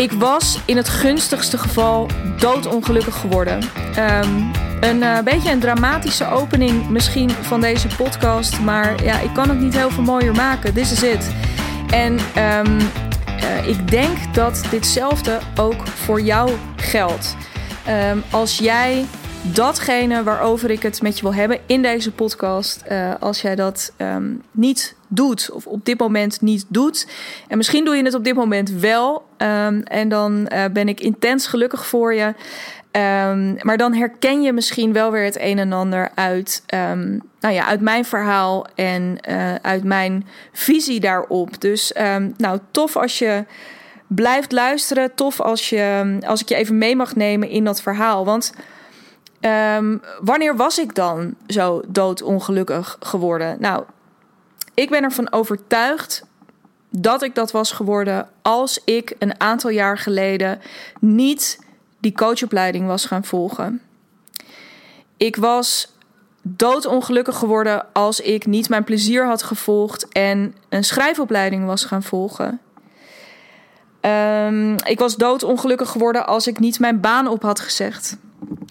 Ik 0.00 0.12
was 0.12 0.58
in 0.64 0.76
het 0.76 0.88
gunstigste 0.88 1.58
geval 1.58 2.08
doodongelukkig 2.38 3.20
geworden. 3.20 3.60
Ehm, 3.94 4.42
een 4.80 4.96
uh, 4.96 5.20
beetje 5.20 5.50
een 5.50 5.60
dramatische 5.60 6.26
opening 6.26 6.88
misschien 6.88 7.30
van 7.30 7.60
deze 7.60 7.88
podcast. 7.96 8.60
Maar 8.60 9.04
ja, 9.04 9.18
ik 9.20 9.34
kan 9.34 9.48
het 9.48 9.60
niet 9.60 9.76
heel 9.76 9.90
veel 9.90 10.02
mooier 10.02 10.34
maken. 10.34 10.74
This 10.74 10.92
is 10.92 11.02
it. 11.02 11.30
En 11.90 12.12
um, 12.12 12.76
uh, 12.76 13.68
ik 13.68 13.90
denk 13.90 14.34
dat 14.34 14.64
ditzelfde 14.70 15.38
ook 15.56 15.86
voor 15.86 16.20
jou 16.20 16.50
geldt. 16.76 17.36
Um, 17.88 18.22
als 18.30 18.58
jij 18.58 19.04
datgene 19.42 20.22
waarover 20.22 20.70
ik 20.70 20.82
het 20.82 21.02
met 21.02 21.16
je 21.16 21.22
wil 21.22 21.34
hebben 21.34 21.60
in 21.66 21.82
deze 21.82 22.10
podcast, 22.10 22.84
uh, 22.90 23.14
als 23.20 23.40
jij 23.40 23.54
dat 23.54 23.92
niet 24.50 24.96
doet 25.08 25.50
of 25.50 25.66
op 25.66 25.84
dit 25.84 25.98
moment 25.98 26.40
niet 26.40 26.64
doet, 26.68 27.06
en 27.48 27.56
misschien 27.56 27.84
doe 27.84 27.96
je 27.96 28.04
het 28.04 28.14
op 28.14 28.24
dit 28.24 28.34
moment 28.34 28.70
wel, 28.70 29.28
um, 29.42 29.82
en 29.82 30.08
dan 30.08 30.48
uh, 30.52 30.64
ben 30.72 30.88
ik 30.88 31.00
intens 31.00 31.46
gelukkig 31.46 31.86
voor 31.86 32.14
je. 32.14 32.34
Um, 32.92 33.56
maar 33.60 33.76
dan 33.76 33.94
herken 33.94 34.42
je 34.42 34.52
misschien 34.52 34.92
wel 34.92 35.10
weer 35.10 35.24
het 35.24 35.40
een 35.40 35.58
en 35.58 35.72
ander 35.72 36.10
uit, 36.14 36.64
um, 36.74 37.22
nou 37.40 37.54
ja, 37.54 37.66
uit 37.66 37.80
mijn 37.80 38.04
verhaal 38.04 38.66
en 38.74 39.18
uh, 39.28 39.54
uit 39.54 39.84
mijn 39.84 40.26
visie 40.52 41.00
daarop. 41.00 41.60
Dus 41.60 41.92
nou, 42.36 42.58
tof 42.70 42.96
als 42.96 43.18
je 43.18 43.44
blijft 44.06 44.52
luisteren. 44.52 45.14
Tof 45.14 45.40
als, 45.40 45.68
je, 45.68 46.16
als 46.26 46.40
ik 46.40 46.48
je 46.48 46.54
even 46.54 46.78
mee 46.78 46.96
mag 46.96 47.16
nemen 47.16 47.48
in 47.48 47.64
dat 47.64 47.82
verhaal. 47.82 48.24
Want 48.24 48.54
wanneer 50.20 50.56
was 50.56 50.78
ik 50.78 50.94
dan 50.94 51.34
zo 51.46 51.82
doodongelukkig 51.88 52.96
geworden? 53.00 53.56
Nou, 53.58 53.84
ik 54.74 54.90
ben 54.90 55.02
ervan 55.02 55.32
overtuigd 55.32 56.28
dat 56.90 57.22
ik 57.22 57.34
dat 57.34 57.50
was 57.50 57.72
geworden 57.72 58.28
als 58.42 58.80
ik 58.84 59.14
een 59.18 59.40
aantal 59.40 59.70
jaar 59.70 59.98
geleden 59.98 60.60
niet 61.00 61.58
die 61.98 62.12
coachopleiding 62.12 62.86
was 62.86 63.06
gaan 63.06 63.24
volgen. 63.24 63.80
Ik 65.16 65.36
was 65.36 65.92
doodongelukkig 66.42 67.36
geworden 67.36 67.86
als 67.92 68.20
ik 68.20 68.46
niet 68.46 68.68
mijn 68.68 68.84
plezier 68.84 69.26
had 69.26 69.42
gevolgd 69.42 70.08
en 70.08 70.54
een 70.68 70.84
schrijfopleiding 70.84 71.66
was 71.66 71.84
gaan 71.84 72.02
volgen. 72.02 72.60
Um, 74.00 74.74
ik 74.84 74.98
was 74.98 75.16
doodongelukkig 75.16 75.90
geworden 75.90 76.26
als 76.26 76.46
ik 76.46 76.58
niet 76.58 76.78
mijn 76.78 77.00
baan 77.00 77.26
op 77.26 77.42
had 77.42 77.60
gezegd. 77.60 78.16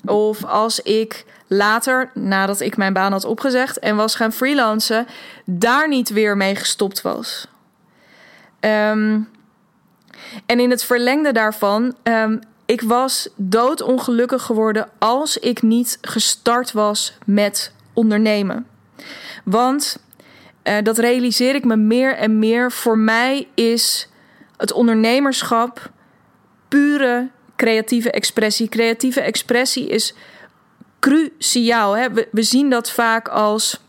Of 0.05 0.45
als 0.45 0.79
ik 0.79 1.25
later, 1.47 2.11
nadat 2.13 2.59
ik 2.59 2.77
mijn 2.77 2.93
baan 2.93 3.11
had 3.11 3.25
opgezegd 3.25 3.79
en 3.79 3.95
was 3.95 4.15
gaan 4.15 4.33
freelancen, 4.33 5.07
daar 5.45 5.87
niet 5.87 6.09
weer 6.09 6.37
mee 6.37 6.55
gestopt 6.55 7.01
was. 7.01 7.47
Um, 8.59 9.29
en 10.45 10.59
in 10.59 10.69
het 10.69 10.83
verlengde 10.83 11.31
daarvan 11.31 11.95
um, 12.03 12.39
ik 12.65 12.81
was 12.81 13.29
doodongelukkig 13.35 14.43
geworden 14.43 14.89
als 14.97 15.37
ik 15.37 15.61
niet 15.61 15.97
gestart 16.01 16.71
was 16.71 17.17
met 17.25 17.73
ondernemen. 17.93 18.67
Want 19.43 19.97
uh, 20.63 20.77
dat 20.83 20.97
realiseer 20.97 21.55
ik 21.55 21.65
me 21.65 21.75
meer 21.75 22.15
en 22.15 22.39
meer. 22.39 22.71
Voor 22.71 22.97
mij 22.97 23.47
is 23.53 24.09
het 24.57 24.71
ondernemerschap 24.71 25.91
pure 26.67 27.29
creatieve 27.55 28.11
expressie. 28.11 28.69
Creatieve 28.69 29.21
expressie 29.21 29.87
is 29.87 30.13
cruciaal. 30.99 31.93
We 32.31 32.43
zien 32.43 32.69
dat 32.69 32.91
vaak 32.91 33.27
als 33.27 33.81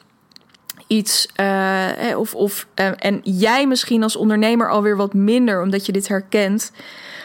iets. 0.91 1.29
Uh, 1.41 1.89
of, 2.17 2.35
of, 2.35 2.67
uh, 2.75 2.91
en 2.99 3.21
jij 3.23 3.67
misschien 3.67 4.03
als 4.03 4.17
ondernemer 4.17 4.71
alweer 4.71 4.97
wat 4.97 5.15
minder, 5.15 5.63
omdat 5.63 5.87
je 5.87 5.93
dit 5.93 6.09
herkent. 6.09 6.73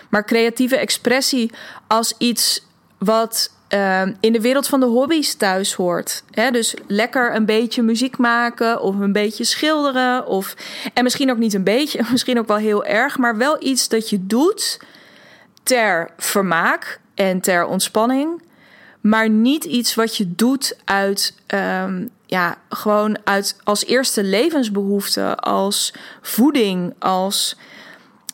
Maar 0.10 0.26
creatieve 0.26 0.78
expressie 0.78 1.52
als 1.88 2.14
iets 2.18 2.66
wat 2.98 3.52
uh, 3.70 4.02
in 4.20 4.34
de 4.34 4.42
wereld 4.42 4.68
van 4.68 4.80
de 4.80 4.86
hobby's 4.86 5.36
thuis 5.36 5.74
hoort. 5.74 6.24
Hè? 6.32 6.52
Dus 6.52 6.76
lekker 6.88 7.36
een 7.36 7.46
beetje 7.46 7.82
muziek 7.82 8.18
maken 8.18 8.82
of 8.82 9.00
een 9.00 9.12
beetje 9.12 9.44
schilderen. 9.44 10.28
Of, 10.28 10.56
en 10.94 11.04
misschien 11.04 11.32
ook 11.32 11.38
niet 11.38 11.54
een 11.54 11.64
beetje, 11.64 12.06
misschien 12.12 12.40
ook 12.40 12.48
wel 12.48 12.58
heel 12.58 12.86
erg. 12.86 13.18
Maar 13.18 13.38
wel 13.38 13.64
iets 13.64 13.88
dat 13.88 14.10
je 14.10 14.26
doet 14.26 14.80
ter 15.64 16.10
vermaak 16.18 17.00
en 17.16 17.42
ter 17.42 17.66
ontspanning. 17.66 18.44
Maar 19.02 19.30
niet 19.30 19.64
iets 19.64 19.96
wat 19.96 20.18
je 20.18 20.36
doet 20.36 20.78
uit, 20.84 21.34
um, 21.48 22.10
ja, 22.26 22.58
gewoon 22.70 23.18
uit 23.24 23.58
als 23.64 23.86
eerste 23.86 24.24
levensbehoefte, 24.24 25.36
als 25.38 25.94
voeding, 26.22 26.94
als 27.00 27.58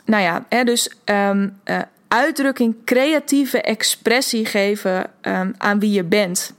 nou 0.06 0.24
ja, 0.24 0.46
hè, 0.50 0.64
dus 0.64 0.92
um, 1.06 1.60
uh, 1.66 1.80
uitdrukking, 2.08 2.76
creatieve 2.86 3.62
expressie 3.62 4.46
geven 4.46 5.10
um, 5.22 5.54
aan 5.58 5.80
wie 5.80 5.92
je 5.92 6.04
bent. 6.04 6.54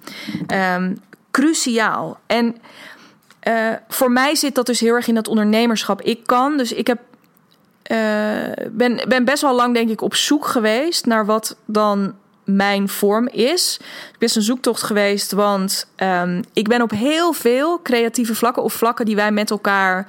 Um, 0.77 0.97
cruciaal. 1.31 2.21
En 2.27 2.57
uh, 3.49 3.73
voor 3.89 4.11
mij 4.11 4.35
zit 4.35 4.55
dat 4.55 4.67
dus 4.67 4.81
heel 4.81 4.95
erg 4.95 5.07
in 5.07 5.15
dat 5.15 5.29
ondernemerschap. 5.29 6.03
Ik 6.03 6.27
kan, 6.27 6.57
dus 6.57 6.73
ik 6.73 6.87
heb. 6.87 7.01
Uh, 7.93 7.99
ben, 8.71 9.05
ben 9.09 9.25
best 9.25 9.43
wel 9.43 9.55
lang, 9.55 9.75
denk 9.75 9.91
ik, 9.91 10.01
op 10.01 10.15
zoek 10.15 10.47
geweest 10.47 11.07
naar 11.07 11.27
wat 11.27 11.57
dan 11.65 12.15
mijn 12.57 12.89
vorm 12.89 13.29
is. 13.29 13.79
Het 14.13 14.23
is 14.23 14.35
een 14.35 14.43
zoektocht 14.43 14.83
geweest, 14.83 15.33
want 15.33 15.87
um, 15.97 16.43
ik 16.53 16.69
ben 16.69 16.83
op 16.83 16.91
heel 16.91 17.33
veel 17.33 17.83
creatieve 17.83 18.35
vlakken 18.35 18.63
of 18.63 18.73
vlakken 18.73 19.05
die 19.05 19.17
wij 19.17 19.33
met 19.33 19.51
elkaar 19.51 19.99
een 19.99 20.05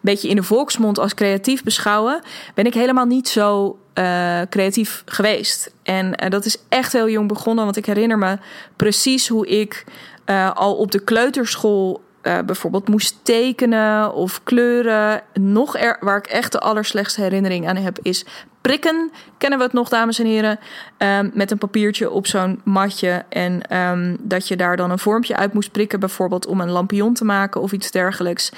beetje 0.00 0.28
in 0.28 0.36
de 0.36 0.42
volksmond 0.42 0.98
als 0.98 1.14
creatief 1.14 1.62
beschouwen, 1.62 2.20
ben 2.54 2.66
ik 2.66 2.74
helemaal 2.74 3.06
niet 3.06 3.28
zo 3.28 3.78
uh, 3.94 4.40
creatief 4.50 5.02
geweest. 5.06 5.70
En 5.82 6.06
uh, 6.06 6.30
dat 6.30 6.44
is 6.44 6.56
echt 6.68 6.92
heel 6.92 7.08
jong 7.08 7.28
begonnen, 7.28 7.64
want 7.64 7.76
ik 7.76 7.86
herinner 7.86 8.18
me 8.18 8.38
precies 8.76 9.28
hoe 9.28 9.46
ik 9.46 9.84
uh, 10.26 10.50
al 10.54 10.74
op 10.74 10.90
de 10.90 11.00
kleuterschool 11.00 12.00
uh, 12.22 12.38
bijvoorbeeld 12.46 12.88
moest 12.88 13.16
tekenen 13.22 14.14
of 14.14 14.40
kleuren. 14.42 15.22
Nog 15.34 15.76
er, 15.76 15.96
waar 16.00 16.16
ik 16.16 16.26
echt 16.26 16.52
de 16.52 16.60
allerslechtste 16.60 17.20
herinnering 17.20 17.68
aan 17.68 17.76
heb, 17.76 17.98
is 18.02 18.24
prikken. 18.60 19.10
Kennen 19.38 19.58
we 19.58 19.64
het 19.64 19.72
nog, 19.72 19.88
dames 19.88 20.18
en 20.18 20.26
heren? 20.26 20.58
Um, 20.98 21.30
met 21.34 21.50
een 21.50 21.58
papiertje 21.58 22.10
op 22.10 22.26
zo'n 22.26 22.60
matje. 22.64 23.24
En 23.28 23.76
um, 23.76 24.16
dat 24.20 24.48
je 24.48 24.56
daar 24.56 24.76
dan 24.76 24.90
een 24.90 24.98
vormpje 24.98 25.36
uit 25.36 25.52
moest 25.52 25.72
prikken, 25.72 26.00
bijvoorbeeld 26.00 26.46
om 26.46 26.60
een 26.60 26.70
lampion 26.70 27.14
te 27.14 27.24
maken 27.24 27.60
of 27.60 27.72
iets 27.72 27.90
dergelijks. 27.90 28.52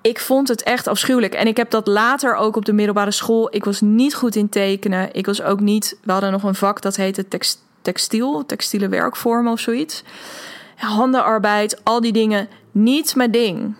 Ik 0.00 0.20
vond 0.20 0.48
het 0.48 0.62
echt 0.62 0.86
afschuwelijk. 0.86 1.34
En 1.34 1.46
ik 1.46 1.56
heb 1.56 1.70
dat 1.70 1.86
later 1.86 2.34
ook 2.34 2.56
op 2.56 2.64
de 2.64 2.72
middelbare 2.72 3.10
school. 3.10 3.54
Ik 3.54 3.64
was 3.64 3.80
niet 3.80 4.14
goed 4.14 4.36
in 4.36 4.48
tekenen. 4.48 5.08
Ik 5.12 5.26
was 5.26 5.42
ook 5.42 5.60
niet. 5.60 5.98
We 6.02 6.12
hadden 6.12 6.32
nog 6.32 6.42
een 6.42 6.54
vak 6.54 6.82
dat 6.82 6.96
heette 6.96 7.28
text, 7.28 7.62
textiel, 7.82 8.46
textiele 8.46 8.88
werkvormen 8.88 9.52
of 9.52 9.60
zoiets. 9.60 10.04
Handenarbeid, 10.76 11.84
al 11.84 12.00
die 12.00 12.12
dingen 12.12 12.48
niet 12.78 13.14
mijn 13.14 13.30
ding. 13.30 13.74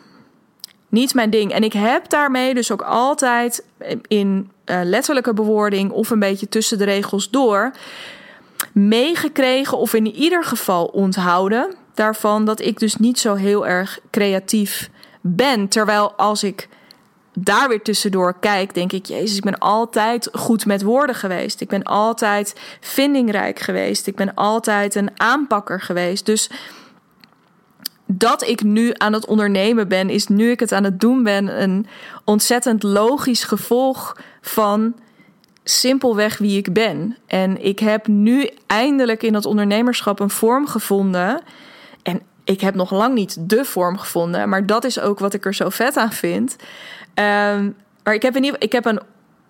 Niet 0.88 1.14
mijn 1.14 1.30
ding. 1.30 1.52
En 1.52 1.64
ik 1.64 1.72
heb 1.72 2.08
daarmee 2.08 2.54
dus 2.54 2.72
ook 2.72 2.82
altijd 2.82 3.64
in 4.08 4.50
uh, 4.64 4.80
letterlijke 4.84 5.34
bewoording 5.34 5.90
of 5.90 6.10
een 6.10 6.18
beetje 6.18 6.48
tussen 6.48 6.78
de 6.78 6.84
regels 6.84 7.30
door 7.30 7.72
meegekregen 8.72 9.78
of 9.78 9.94
in 9.94 10.06
ieder 10.06 10.44
geval 10.44 10.86
onthouden 10.86 11.74
daarvan 11.94 12.44
dat 12.44 12.60
ik 12.60 12.78
dus 12.78 12.96
niet 12.96 13.18
zo 13.18 13.34
heel 13.34 13.66
erg 13.66 13.98
creatief 14.10 14.90
ben. 15.20 15.68
Terwijl 15.68 16.12
als 16.12 16.42
ik 16.42 16.68
daar 17.34 17.68
weer 17.68 17.82
tussendoor 17.82 18.38
kijk, 18.40 18.74
denk 18.74 18.92
ik, 18.92 19.06
Jezus, 19.06 19.36
ik 19.36 19.44
ben 19.44 19.58
altijd 19.58 20.28
goed 20.32 20.66
met 20.66 20.82
woorden 20.82 21.14
geweest. 21.14 21.60
Ik 21.60 21.68
ben 21.68 21.82
altijd 21.82 22.54
vindingrijk 22.80 23.58
geweest. 23.58 24.06
Ik 24.06 24.16
ben 24.16 24.34
altijd 24.34 24.94
een 24.94 25.10
aanpakker 25.16 25.80
geweest. 25.80 26.26
Dus 26.26 26.50
dat 28.10 28.42
ik 28.42 28.62
nu 28.62 28.92
aan 28.94 29.12
het 29.12 29.26
ondernemen 29.26 29.88
ben, 29.88 30.10
is 30.10 30.26
nu 30.26 30.50
ik 30.50 30.60
het 30.60 30.72
aan 30.72 30.84
het 30.84 31.00
doen 31.00 31.22
ben, 31.22 31.62
een 31.62 31.86
ontzettend 32.24 32.82
logisch 32.82 33.44
gevolg 33.44 34.16
van 34.40 34.94
simpelweg 35.64 36.38
wie 36.38 36.58
ik 36.58 36.72
ben. 36.72 37.16
En 37.26 37.64
ik 37.64 37.78
heb 37.78 38.06
nu 38.06 38.50
eindelijk 38.66 39.22
in 39.22 39.32
dat 39.32 39.46
ondernemerschap 39.46 40.20
een 40.20 40.30
vorm 40.30 40.66
gevonden. 40.66 41.40
En 42.02 42.20
ik 42.44 42.60
heb 42.60 42.74
nog 42.74 42.90
lang 42.90 43.14
niet 43.14 43.36
de 43.40 43.64
vorm 43.64 43.98
gevonden, 43.98 44.48
maar 44.48 44.66
dat 44.66 44.84
is 44.84 45.00
ook 45.00 45.18
wat 45.18 45.34
ik 45.34 45.44
er 45.44 45.54
zo 45.54 45.68
vet 45.68 45.96
aan 45.96 46.12
vind. 46.12 46.56
Um, 47.14 47.76
maar 48.02 48.14
ik 48.14 48.22
heb, 48.22 48.36
in 48.36 48.44
ieder, 48.44 48.62
ik 48.62 48.72
heb 48.72 48.84
een, 48.84 49.00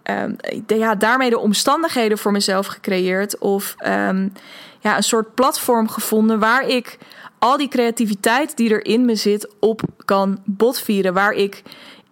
um, 0.03 0.37
ja, 0.67 0.95
daarmee 0.95 1.31
de 1.31 1.39
omstandigheden 1.39 2.19
voor 2.19 2.33
mezelf 2.33 2.67
gecreëerd. 2.67 3.39
Of 3.39 3.75
um, 3.87 4.33
ja, 4.81 4.97
een 4.97 5.03
soort 5.03 5.35
platform 5.35 5.89
gevonden 5.89 6.39
waar 6.39 6.69
ik 6.69 6.99
al 7.39 7.57
die 7.57 7.69
creativiteit 7.69 8.57
die 8.57 8.71
er 8.71 8.85
in 8.85 9.05
me 9.05 9.15
zit 9.15 9.49
op 9.59 9.83
kan 10.05 10.39
botvieren. 10.45 11.15
Waar 11.15 11.33
ik 11.33 11.63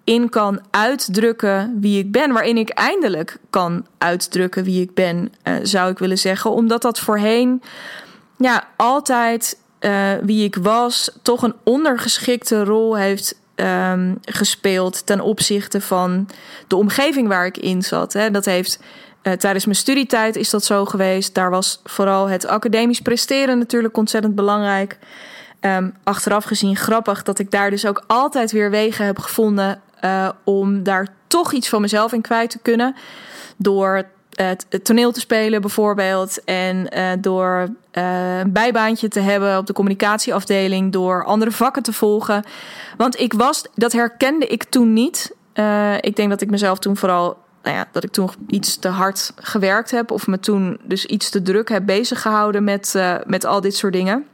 in 0.05 0.29
kan 0.29 0.61
uitdrukken 0.71 1.77
wie 1.81 1.99
ik 1.99 2.13
ben. 2.13 2.33
Waarin 2.33 2.57
ik 2.57 2.69
eindelijk 2.69 3.39
kan 3.51 3.87
uitdrukken 3.99 4.65
wie 4.65 4.83
ik 4.83 4.95
ben, 4.95 5.33
uh, 5.45 5.55
zou 5.63 5.91
ik 5.91 5.99
willen 5.99 6.19
zeggen. 6.19 6.51
Omdat 6.51 6.83
dat 6.83 6.99
voorheen 6.99 7.63
ja, 8.37 8.69
altijd 8.77 9.59
uh, 9.81 10.13
wie 10.23 10.45
ik 10.45 10.55
was, 10.55 11.11
toch 11.23 11.43
een 11.43 11.55
ondergeschikte 11.63 12.65
rol 12.65 12.97
heeft 12.97 13.41
um, 13.57 14.19
gespeeld 14.23 15.07
ten 15.07 15.21
opzichte 15.21 15.81
van 15.81 16.29
de 16.67 16.77
omgeving 16.77 17.29
waar 17.29 17.47
ik 17.47 17.57
in 17.57 17.83
zat. 17.83 18.13
Hè. 18.13 18.31
Dat 18.31 18.45
heeft 18.45 18.81
tijdens 19.39 19.65
mijn 19.65 19.77
studietijd 19.77 20.37
is 20.37 20.51
dat 20.51 20.65
zo 20.65 20.85
geweest. 20.85 21.35
Daar 21.35 21.51
was 21.51 21.81
vooral 21.85 22.29
het 22.29 22.47
academisch 22.47 23.01
presteren 23.01 23.59
natuurlijk 23.59 23.97
ontzettend 23.97 24.35
belangrijk. 24.35 24.99
Um, 25.61 25.95
achteraf 26.05 26.45
gezien 26.45 26.77
grappig 26.77 27.23
dat 27.23 27.39
ik 27.39 27.51
daar 27.51 27.71
dus 27.71 27.87
ook 27.87 28.05
altijd 28.07 28.53
weer 28.53 28.71
wegen 28.71 29.07
heb 29.07 29.19
gevonden 29.19 29.81
uh, 30.05 30.29
om 30.45 30.83
daar 30.83 31.09
toch 31.27 31.53
iets 31.53 31.69
van 31.69 31.81
mezelf 31.81 32.13
in 32.13 32.21
kwijt 32.21 32.51
te 32.51 32.59
kunnen. 32.59 32.95
Door 33.57 34.03
het, 34.31 34.67
toneel 34.83 35.13
te 35.13 35.21
spelen 35.21 35.61
bijvoorbeeld. 35.61 36.45
En 36.45 36.97
uh, 36.97 37.11
door 37.19 37.69
een 37.91 38.53
bijbaantje 38.53 39.09
te 39.09 39.21
hebben 39.21 39.59
op 39.59 39.67
de 39.67 39.73
communicatieafdeling. 39.73 40.93
Door 40.93 41.25
andere 41.25 41.51
vakken 41.51 41.83
te 41.83 41.93
volgen. 41.93 42.45
Want 42.97 43.21
ik 43.21 43.33
was, 43.33 43.65
dat 43.75 43.93
herkende 43.93 44.47
ik 44.47 44.65
toen 44.65 44.93
niet. 44.93 45.35
ik 46.01 46.17
denk 46.17 46.31
dat 46.31 46.41
ik 46.41 46.51
mezelf 46.51 46.79
toen 46.79 46.97
vooral 46.97 47.37
nou 47.67 47.79
ja, 47.79 47.89
dat 47.93 48.05
ik 48.05 48.11
toen 48.11 48.31
iets 48.47 48.77
te 48.77 48.89
hard 48.89 49.33
gewerkt 49.37 49.91
heb. 49.91 50.11
Of 50.11 50.27
me 50.27 50.41
toen 50.41 50.79
dus 50.83 51.07
iets 51.07 51.31
te 51.31 51.43
druk 51.43 51.69
heb 51.69 51.87
bezig 51.87 52.23
gehouden 52.23 52.65
met, 52.65 52.93
uh, 52.97 53.15
met 53.25 53.45
al 53.45 53.61
dit 53.61 53.77
soort 53.77 53.93
dingen. 53.93 54.27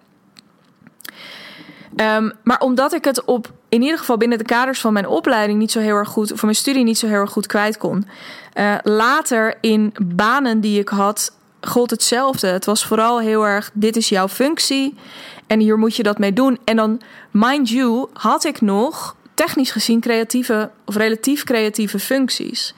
Um, 1.96 2.32
maar 2.42 2.60
omdat 2.60 2.92
ik 2.92 3.04
het 3.04 3.24
op, 3.24 3.52
in 3.68 3.82
ieder 3.82 3.98
geval 3.98 4.16
binnen 4.16 4.38
de 4.38 4.44
kaders 4.44 4.80
van 4.80 4.92
mijn 4.92 5.06
opleiding 5.06 5.58
niet 5.58 5.70
zo 5.70 5.80
heel 5.80 5.96
erg 5.96 6.08
goed, 6.08 6.28
van 6.28 6.38
mijn 6.42 6.54
studie 6.54 6.84
niet 6.84 6.98
zo 6.98 7.06
heel 7.06 7.20
erg 7.20 7.30
goed 7.30 7.46
kwijt 7.46 7.78
kon. 7.78 8.06
Uh, 8.54 8.74
later 8.82 9.54
in 9.60 9.94
banen 10.04 10.60
die 10.60 10.80
ik 10.80 10.88
had, 10.88 11.32
gold 11.60 11.90
hetzelfde. 11.90 12.46
Het 12.46 12.64
was 12.64 12.86
vooral 12.86 13.20
heel 13.20 13.46
erg: 13.46 13.70
dit 13.72 13.96
is 13.96 14.08
jouw 14.08 14.28
functie 14.28 14.94
en 15.46 15.60
hier 15.60 15.78
moet 15.78 15.96
je 15.96 16.02
dat 16.02 16.18
mee 16.18 16.32
doen. 16.32 16.58
En 16.64 16.76
dan, 16.76 17.00
mind 17.30 17.68
you, 17.68 18.06
had 18.12 18.44
ik 18.44 18.60
nog 18.60 19.16
technisch 19.34 19.70
gezien 19.70 20.00
creatieve 20.00 20.70
of 20.84 20.96
relatief 20.96 21.44
creatieve 21.44 21.98
functies. 21.98 22.74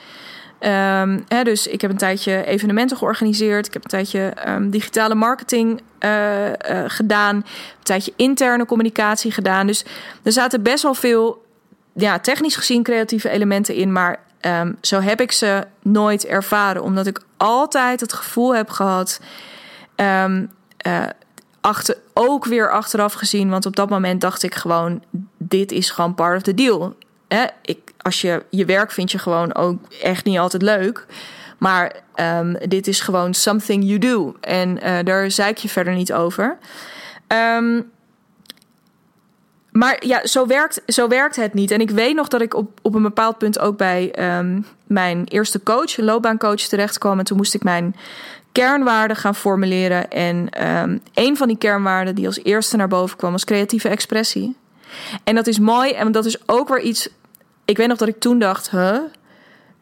Hè, 1.28 1.44
dus 1.44 1.66
ik 1.66 1.80
heb 1.80 1.90
een 1.90 1.96
tijdje 1.96 2.44
evenementen 2.44 2.96
georganiseerd. 2.96 3.66
Ik 3.66 3.72
heb 3.72 3.82
een 3.82 3.90
tijdje 3.90 4.32
um, 4.48 4.70
digitale 4.70 5.14
marketing 5.14 5.80
uh, 6.00 6.46
uh, 6.46 6.52
gedaan. 6.86 7.36
Een 7.36 7.44
tijdje 7.82 8.12
interne 8.16 8.66
communicatie 8.66 9.30
gedaan. 9.30 9.66
Dus 9.66 9.84
er 10.22 10.32
zaten 10.32 10.62
best 10.62 10.82
wel 10.82 10.94
veel, 10.94 11.44
ja, 11.94 12.18
technisch 12.18 12.56
gezien 12.56 12.82
creatieve 12.82 13.28
elementen 13.28 13.74
in. 13.74 13.92
Maar 13.92 14.20
um, 14.40 14.76
zo 14.80 15.00
heb 15.00 15.20
ik 15.20 15.32
ze 15.32 15.66
nooit 15.82 16.26
ervaren. 16.26 16.82
Omdat 16.82 17.06
ik 17.06 17.20
altijd 17.36 18.00
het 18.00 18.12
gevoel 18.12 18.54
heb 18.54 18.70
gehad. 18.70 19.20
Uh, 19.96 20.42
achter, 21.60 21.96
ook 22.12 22.44
weer 22.44 22.70
achteraf 22.70 23.12
gezien. 23.12 23.50
Want 23.50 23.66
op 23.66 23.76
dat 23.76 23.90
moment 23.90 24.20
dacht 24.20 24.42
ik 24.42 24.54
gewoon: 24.54 25.02
dit 25.38 25.72
is 25.72 25.90
gewoon 25.90 26.14
part 26.14 26.36
of 26.36 26.42
the 26.42 26.54
deal. 26.54 26.96
Hè, 27.28 27.44
ik, 27.62 27.83
als 28.04 28.20
je 28.20 28.42
je 28.50 28.64
werk 28.64 28.90
vind 28.90 29.10
je 29.10 29.18
gewoon 29.18 29.54
ook 29.54 29.78
echt 30.02 30.24
niet 30.24 30.38
altijd 30.38 30.62
leuk. 30.62 31.06
Maar 31.58 31.92
um, 32.16 32.56
dit 32.68 32.86
is 32.86 33.00
gewoon 33.00 33.34
something 33.34 33.84
you 33.84 33.98
do. 33.98 34.36
En 34.40 34.78
uh, 34.84 34.98
daar 35.04 35.30
zeik 35.30 35.58
je 35.58 35.68
verder 35.68 35.94
niet 35.94 36.12
over. 36.12 36.58
Um, 37.28 37.90
maar 39.70 40.06
ja, 40.06 40.26
zo 40.26 40.46
werkt, 40.46 40.82
zo 40.86 41.08
werkt 41.08 41.36
het 41.36 41.54
niet. 41.54 41.70
En 41.70 41.80
ik 41.80 41.90
weet 41.90 42.14
nog 42.14 42.28
dat 42.28 42.40
ik 42.40 42.54
op, 42.54 42.78
op 42.82 42.94
een 42.94 43.02
bepaald 43.02 43.38
punt 43.38 43.58
ook 43.58 43.76
bij 43.76 44.14
um, 44.38 44.66
mijn 44.86 45.24
eerste 45.24 45.62
coach, 45.62 45.96
loopbaancoach, 45.96 46.60
terecht 46.60 46.98
kwam. 46.98 47.18
En 47.18 47.24
toen 47.24 47.36
moest 47.36 47.54
ik 47.54 47.62
mijn 47.62 47.96
kernwaarden 48.52 49.16
gaan 49.16 49.34
formuleren. 49.34 50.10
En 50.10 50.48
een 51.14 51.36
van 51.36 51.48
die 51.48 51.58
kernwaarden 51.58 52.14
die 52.14 52.26
als 52.26 52.42
eerste 52.42 52.76
naar 52.76 52.88
boven 52.88 53.16
kwam 53.16 53.32
was 53.32 53.44
creatieve 53.44 53.88
expressie. 53.88 54.56
En 55.24 55.34
dat 55.34 55.46
is 55.46 55.58
mooi 55.58 55.92
en 55.92 56.12
dat 56.12 56.24
is 56.24 56.48
ook 56.48 56.68
weer 56.68 56.80
iets. 56.80 57.08
Ik 57.64 57.76
weet 57.76 57.88
nog 57.88 57.98
dat 57.98 58.08
ik 58.08 58.20
toen 58.20 58.38
dacht, 58.38 58.70
huh? 58.70 58.98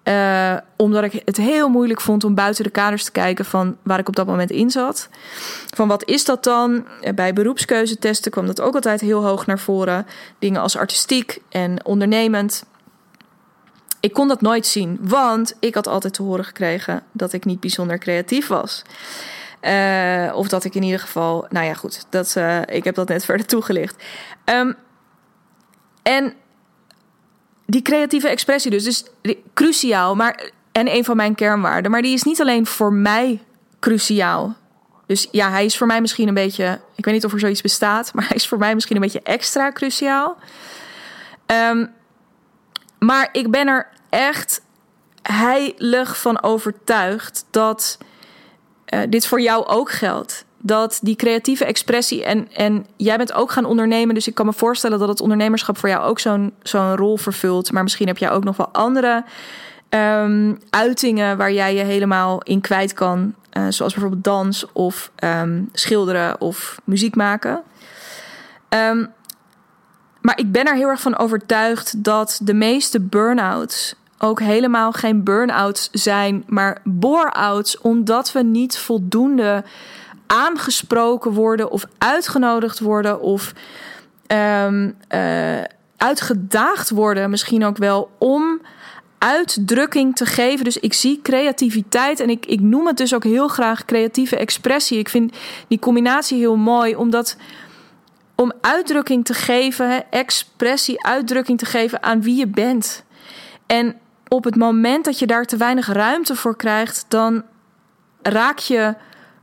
Uh, 0.04 0.56
omdat 0.76 1.04
ik 1.04 1.22
het 1.24 1.36
heel 1.36 1.68
moeilijk 1.68 2.00
vond 2.00 2.24
om 2.24 2.34
buiten 2.34 2.64
de 2.64 2.70
kaders 2.70 3.04
te 3.04 3.12
kijken 3.12 3.44
van 3.44 3.76
waar 3.82 3.98
ik 3.98 4.08
op 4.08 4.16
dat 4.16 4.26
moment 4.26 4.50
in 4.50 4.70
zat. 4.70 5.08
Van 5.74 5.88
wat 5.88 6.04
is 6.04 6.24
dat 6.24 6.44
dan? 6.44 6.86
Eh, 7.00 7.14
bij 7.14 7.32
beroepskeuzetesten 7.32 8.30
kwam 8.30 8.46
dat 8.46 8.60
ook 8.60 8.74
altijd 8.74 9.00
heel 9.00 9.24
hoog 9.24 9.46
naar 9.46 9.58
voren. 9.58 10.06
Dingen 10.38 10.60
als 10.60 10.76
artistiek 10.76 11.38
en 11.48 11.84
ondernemend. 11.84 12.64
Ik 14.00 14.12
kon 14.12 14.28
dat 14.28 14.40
nooit 14.40 14.66
zien, 14.66 14.98
want 15.00 15.56
ik 15.60 15.74
had 15.74 15.86
altijd 15.86 16.14
te 16.14 16.22
horen 16.22 16.44
gekregen 16.44 17.02
dat 17.12 17.32
ik 17.32 17.44
niet 17.44 17.60
bijzonder 17.60 17.98
creatief 17.98 18.46
was. 18.46 18.82
Uh, 19.62 20.32
of 20.34 20.48
dat 20.48 20.64
ik 20.64 20.74
in 20.74 20.82
ieder 20.82 21.00
geval, 21.00 21.46
nou 21.48 21.66
ja, 21.66 21.74
goed, 21.74 22.06
dat, 22.08 22.36
ik 22.66 22.84
heb 22.84 22.94
dat 22.94 23.08
net 23.08 23.24
verder 23.24 23.46
toegelicht. 23.46 24.02
Um, 24.44 24.74
en 26.02 26.34
die 27.72 27.82
creatieve 27.82 28.28
expressie 28.28 28.70
dus, 28.70 28.84
dus 28.84 29.04
cruciaal, 29.54 30.14
maar 30.14 30.50
en 30.72 30.94
een 30.94 31.04
van 31.04 31.16
mijn 31.16 31.34
kernwaarden, 31.34 31.90
maar 31.90 32.02
die 32.02 32.12
is 32.12 32.22
niet 32.22 32.40
alleen 32.40 32.66
voor 32.66 32.92
mij 32.92 33.42
cruciaal. 33.80 34.56
Dus 35.06 35.28
ja, 35.30 35.50
hij 35.50 35.64
is 35.64 35.76
voor 35.76 35.86
mij 35.86 36.00
misschien 36.00 36.28
een 36.28 36.34
beetje, 36.34 36.80
ik 36.96 37.04
weet 37.04 37.14
niet 37.14 37.24
of 37.24 37.32
er 37.32 37.38
zoiets 37.38 37.62
bestaat, 37.62 38.14
maar 38.14 38.26
hij 38.28 38.36
is 38.36 38.48
voor 38.48 38.58
mij 38.58 38.74
misschien 38.74 38.96
een 38.96 39.02
beetje 39.02 39.22
extra 39.22 39.72
cruciaal. 39.72 40.36
Um, 41.46 41.92
maar 42.98 43.28
ik 43.32 43.50
ben 43.50 43.68
er 43.68 43.88
echt 44.08 44.62
heilig 45.22 46.20
van 46.20 46.42
overtuigd 46.42 47.46
dat 47.50 47.98
uh, 48.94 49.00
dit 49.08 49.26
voor 49.26 49.40
jou 49.40 49.66
ook 49.66 49.90
geldt 49.90 50.44
dat 50.62 50.98
die 51.02 51.16
creatieve 51.16 51.64
expressie 51.64 52.24
en, 52.24 52.52
en 52.52 52.86
jij 52.96 53.16
bent 53.16 53.32
ook 53.32 53.50
gaan 53.50 53.64
ondernemen. 53.64 54.14
Dus 54.14 54.28
ik 54.28 54.34
kan 54.34 54.46
me 54.46 54.52
voorstellen 54.52 54.98
dat 54.98 55.08
het 55.08 55.20
ondernemerschap 55.20 55.78
voor 55.78 55.88
jou 55.88 56.04
ook 56.04 56.18
zo'n 56.18 56.52
zo'n 56.62 56.96
rol 56.96 57.16
vervult. 57.16 57.72
Maar 57.72 57.82
misschien 57.82 58.06
heb 58.06 58.18
jij 58.18 58.30
ook 58.30 58.44
nog 58.44 58.56
wel 58.56 58.68
andere 58.72 59.24
um, 59.88 60.58
uitingen 60.70 61.36
waar 61.36 61.52
jij 61.52 61.74
je 61.74 61.82
helemaal 61.82 62.42
in 62.42 62.60
kwijt 62.60 62.92
kan. 62.92 63.34
Uh, 63.52 63.66
zoals 63.68 63.92
bijvoorbeeld 63.92 64.24
dans 64.24 64.66
of 64.72 65.10
um, 65.24 65.68
schilderen 65.72 66.40
of 66.40 66.80
muziek 66.84 67.16
maken. 67.16 67.62
Um, 68.68 69.12
maar 70.20 70.38
ik 70.38 70.52
ben 70.52 70.66
er 70.66 70.74
heel 70.74 70.88
erg 70.88 71.00
van 71.00 71.18
overtuigd 71.18 72.04
dat 72.04 72.40
de 72.42 72.54
meeste 72.54 73.00
burn-outs 73.00 73.94
ook 74.18 74.40
helemaal 74.40 74.92
geen 74.92 75.24
burn-outs 75.24 75.88
zijn, 75.92 76.44
maar 76.46 76.80
bore-outs, 76.84 77.78
omdat 77.78 78.32
we 78.32 78.42
niet 78.42 78.78
voldoende 78.78 79.64
aangesproken 80.32 81.32
worden 81.32 81.70
of 81.70 81.84
uitgenodigd 81.98 82.80
worden 82.80 83.20
of 83.20 83.52
um, 84.26 84.96
uh, 85.14 85.62
uitgedaagd 85.96 86.90
worden, 86.90 87.30
misschien 87.30 87.64
ook 87.64 87.76
wel 87.76 88.10
om 88.18 88.60
uitdrukking 89.18 90.16
te 90.16 90.26
geven. 90.26 90.64
Dus 90.64 90.78
ik 90.78 90.92
zie 90.92 91.20
creativiteit 91.22 92.20
en 92.20 92.30
ik, 92.30 92.46
ik 92.46 92.60
noem 92.60 92.86
het 92.86 92.96
dus 92.96 93.14
ook 93.14 93.24
heel 93.24 93.48
graag 93.48 93.84
creatieve 93.84 94.36
expressie. 94.36 94.98
Ik 94.98 95.08
vind 95.08 95.36
die 95.68 95.78
combinatie 95.78 96.38
heel 96.38 96.56
mooi, 96.56 96.96
omdat 96.96 97.36
om 98.34 98.52
uitdrukking 98.60 99.24
te 99.24 99.34
geven, 99.34 100.10
expressie, 100.10 101.04
uitdrukking 101.04 101.58
te 101.58 101.66
geven 101.66 102.02
aan 102.02 102.22
wie 102.22 102.36
je 102.36 102.46
bent. 102.46 103.04
En 103.66 103.96
op 104.28 104.44
het 104.44 104.56
moment 104.56 105.04
dat 105.04 105.18
je 105.18 105.26
daar 105.26 105.44
te 105.44 105.56
weinig 105.56 105.86
ruimte 105.86 106.36
voor 106.36 106.56
krijgt, 106.56 107.04
dan 107.08 107.42
raak 108.22 108.58
je 108.58 108.94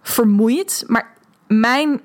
vermoeid. 0.02 0.84
Maar 0.88 1.14
mijn 1.48 2.02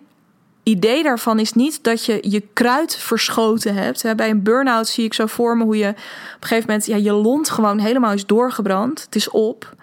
idee 0.63 1.03
daarvan 1.03 1.39
is 1.39 1.53
niet 1.53 1.85
dat 1.85 2.05
je 2.05 2.19
je 2.23 2.43
kruid 2.53 2.97
verschoten 2.97 3.75
hebt. 3.75 4.17
Bij 4.17 4.31
een 4.31 4.43
burn-out 4.43 4.89
zie 4.89 5.05
ik 5.05 5.15
zo 5.15 5.27
voor 5.27 5.57
me 5.57 5.65
hoe 5.65 5.77
je 5.77 5.89
op 5.89 5.97
een 6.41 6.49
gegeven 6.49 6.69
moment 6.69 6.87
ja, 6.87 6.97
je 6.97 7.13
lont 7.13 7.51
gewoon 7.51 7.79
helemaal 7.79 8.13
is 8.13 8.27
doorgebrand. 8.27 9.03
Het 9.03 9.15
is 9.15 9.31
op. 9.31 9.75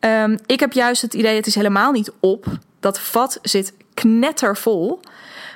Um, 0.00 0.38
ik 0.46 0.60
heb 0.60 0.72
juist 0.72 1.02
het 1.02 1.14
idee, 1.14 1.36
het 1.36 1.46
is 1.46 1.54
helemaal 1.54 1.92
niet 1.92 2.12
op. 2.20 2.46
Dat 2.80 3.00
vat 3.00 3.38
zit 3.42 3.72
knettervol. 3.94 5.00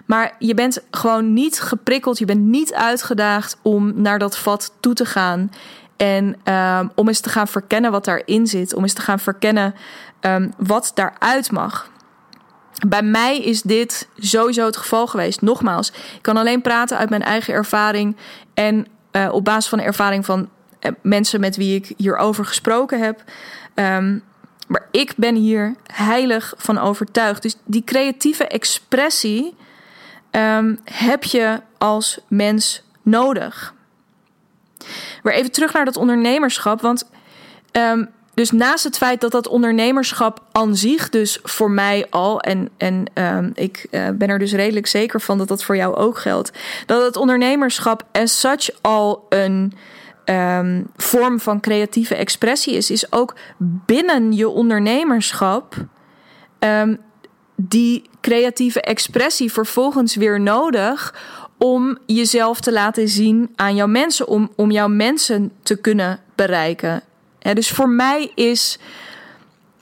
Maar 0.07 0.35
je 0.39 0.55
bent 0.55 0.83
gewoon 0.91 1.33
niet 1.33 1.61
geprikkeld, 1.61 2.19
je 2.19 2.25
bent 2.25 2.41
niet 2.41 2.75
uitgedaagd 2.75 3.57
om 3.63 3.93
naar 4.01 4.19
dat 4.19 4.39
vat 4.39 4.73
toe 4.81 4.95
te 4.95 5.05
gaan. 5.05 5.51
En 5.97 6.55
um, 6.55 6.91
om 6.95 7.09
eens 7.09 7.21
te 7.21 7.29
gaan 7.29 7.49
verkennen 7.49 7.91
wat 7.91 8.05
daarin 8.05 8.47
zit. 8.47 8.75
Om 8.75 8.83
eens 8.83 8.93
te 8.93 9.01
gaan 9.01 9.19
verkennen 9.19 9.75
um, 10.21 10.53
wat 10.57 10.91
daaruit 10.95 11.51
mag. 11.51 11.91
Bij 12.87 13.03
mij 13.03 13.39
is 13.39 13.63
dit 13.63 14.09
sowieso 14.17 14.67
het 14.67 14.77
geval 14.77 15.07
geweest. 15.07 15.41
Nogmaals, 15.41 15.89
ik 15.91 16.23
kan 16.23 16.37
alleen 16.37 16.63
praten 16.63 16.99
uit 16.99 17.11
mijn 17.11 17.23
eigen 17.23 17.55
ervaring 17.55 18.17
en 18.55 18.87
uh, 19.13 19.29
op 19.33 19.45
basis 19.45 19.69
van 19.69 19.79
de 19.79 19.85
ervaring 19.85 20.25
van 20.25 20.49
uh, 20.81 20.93
mensen 21.03 21.41
met 21.41 21.57
wie 21.57 21.77
ik 21.77 21.93
hierover 21.97 22.45
gesproken 22.45 23.01
heb. 23.01 23.25
Um, 23.75 24.23
maar 24.69 24.89
ik 24.91 25.13
ben 25.17 25.35
hier 25.35 25.75
heilig 25.93 26.55
van 26.57 26.79
overtuigd. 26.79 27.43
Dus 27.43 27.57
die 27.65 27.85
creatieve 27.85 28.47
expressie 28.47 29.55
heb 30.85 31.25
je 31.25 31.61
als 31.79 32.21
mens 32.29 32.83
nodig. 33.03 33.75
Maar 35.23 35.33
even 35.33 35.53
terug 35.53 35.73
naar 35.73 35.85
dat 35.85 35.97
ondernemerschap. 35.97 36.81
Want 36.81 37.11
um, 37.73 38.09
dus 38.35 38.51
naast 38.51 38.85
het 38.85 38.97
feit 38.97 39.21
dat 39.21 39.31
dat 39.31 39.49
ondernemerschap 39.49 40.43
aan 40.53 40.77
zich 40.77 41.09
dus 41.09 41.39
voor 41.43 41.71
mij 41.71 42.07
al, 42.11 42.41
en, 42.41 42.69
en 42.77 43.05
um, 43.15 43.53
ik 43.55 43.87
uh, 43.91 44.09
ben 44.15 44.29
er 44.29 44.39
dus 44.39 44.53
redelijk 44.53 44.87
zeker 44.87 45.21
van 45.21 45.39
dat 45.39 45.49
dat 45.49 45.65
voor 45.65 45.77
jou 45.77 45.95
ook 45.95 46.19
geldt, 46.19 46.53
dat 46.87 47.05
het 47.05 47.17
ondernemerschap 47.17 48.07
as 48.13 48.41
such 48.41 48.71
al 48.81 49.27
een, 49.29 49.73
ehm, 50.25 50.83
vorm 50.97 51.41
van 51.41 51.61
creatieve 51.61 52.15
expressie 52.15 52.75
is, 52.75 52.91
is 52.91 53.13
ook 53.13 53.35
binnen 53.59 54.33
je 54.33 54.49
ondernemerschap 54.49 55.75
ehm, 56.59 56.95
die 57.57 58.11
creatieve 58.21 58.81
expressie 58.81 59.53
vervolgens 59.53 60.17
weer 60.17 60.41
nodig 60.41 61.15
om 61.63 61.99
jezelf 62.07 62.61
te 62.61 62.73
laten 62.73 63.09
zien 63.09 63.53
aan 63.57 63.75
jouw 63.75 63.87
mensen, 63.87 64.29
om, 64.29 64.51
om 64.57 64.71
jouw 64.71 64.89
mensen 64.89 65.53
te 65.63 65.77
kunnen 65.77 66.21
bereiken. 66.35 67.03
dus 67.39 67.71
voor 67.71 67.89
mij 67.89 68.33
is 68.35 68.79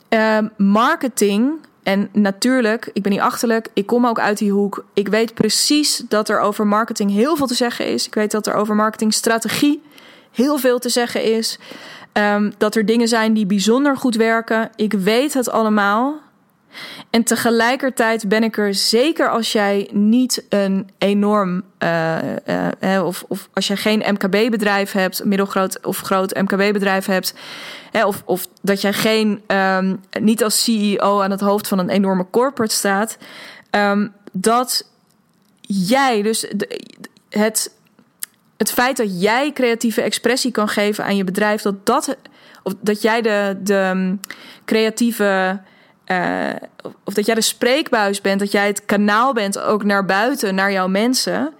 ehm, 0.08 0.48
marketing 0.56 1.52
en 1.82 2.08
natuurlijk, 2.12 2.90
ik 2.92 3.02
ben 3.02 3.12
niet 3.12 3.20
achterlijk. 3.20 3.68
Ik 3.74 3.86
kom 3.86 4.06
ook 4.06 4.18
uit 4.18 4.38
die 4.38 4.52
hoek. 4.52 4.84
Ik 4.94 5.08
weet 5.08 5.34
precies 5.34 6.02
dat 6.08 6.28
er 6.28 6.40
over 6.40 6.66
marketing 6.66 7.10
heel 7.10 7.36
veel 7.36 7.46
te 7.46 7.54
zeggen 7.54 7.86
is. 7.86 8.06
Ik 8.06 8.14
weet 8.14 8.30
dat 8.30 8.46
er 8.46 8.54
over 8.54 8.74
marketingstrategie 8.74 9.82
heel 10.30 10.58
veel 10.58 10.78
te 10.78 10.88
zeggen 10.88 11.22
is. 11.22 11.58
Um, 12.12 12.52
dat 12.58 12.74
er 12.74 12.86
dingen 12.86 13.08
zijn 13.08 13.32
die 13.32 13.46
bijzonder 13.46 13.96
goed 13.96 14.16
werken. 14.16 14.70
Ik 14.76 14.92
weet 14.92 15.34
het 15.34 15.50
allemaal. 15.50 16.20
En 17.10 17.24
tegelijkertijd 17.24 18.28
ben 18.28 18.42
ik 18.42 18.58
er 18.58 18.74
zeker 18.74 19.30
als 19.30 19.52
jij 19.52 19.88
niet 19.92 20.44
een 20.48 20.90
enorm, 20.98 21.62
uh, 21.78 22.18
uh, 22.80 23.04
of, 23.04 23.24
of 23.28 23.48
als 23.52 23.66
jij 23.66 23.76
geen 23.76 24.04
MKB-bedrijf 24.06 24.92
hebt, 24.92 25.24
middelgroot 25.24 25.84
of 25.86 25.98
groot 25.98 26.34
MKB-bedrijf 26.34 27.06
hebt, 27.06 27.34
of, 28.04 28.22
of 28.24 28.46
dat 28.62 28.80
jij 28.80 28.92
geen, 28.92 29.42
um, 29.46 30.00
niet 30.20 30.44
als 30.44 30.64
CEO 30.64 31.20
aan 31.20 31.30
het 31.30 31.40
hoofd 31.40 31.68
van 31.68 31.78
een 31.78 31.88
enorme 31.88 32.26
corporate 32.30 32.74
staat, 32.74 33.16
um, 33.70 34.12
dat 34.32 34.86
jij, 35.60 36.22
dus 36.22 36.46
het, 37.28 37.72
het 38.56 38.72
feit 38.72 38.96
dat 38.96 39.20
jij 39.22 39.52
creatieve 39.52 40.02
expressie 40.02 40.50
kan 40.50 40.68
geven 40.68 41.04
aan 41.04 41.16
je 41.16 41.24
bedrijf, 41.24 41.62
dat 41.62 41.86
dat, 41.86 42.16
of 42.62 42.74
dat 42.80 43.02
jij 43.02 43.22
de, 43.22 43.56
de 43.62 44.16
creatieve 44.64 45.60
uh, 46.10 46.50
of 47.04 47.14
dat 47.14 47.26
jij 47.26 47.34
de 47.34 47.40
spreekbuis 47.40 48.20
bent, 48.20 48.40
dat 48.40 48.52
jij 48.52 48.66
het 48.66 48.84
kanaal 48.84 49.32
bent 49.32 49.60
ook 49.60 49.84
naar 49.84 50.04
buiten, 50.04 50.54
naar 50.54 50.72
jouw 50.72 50.88
mensen. 50.88 51.52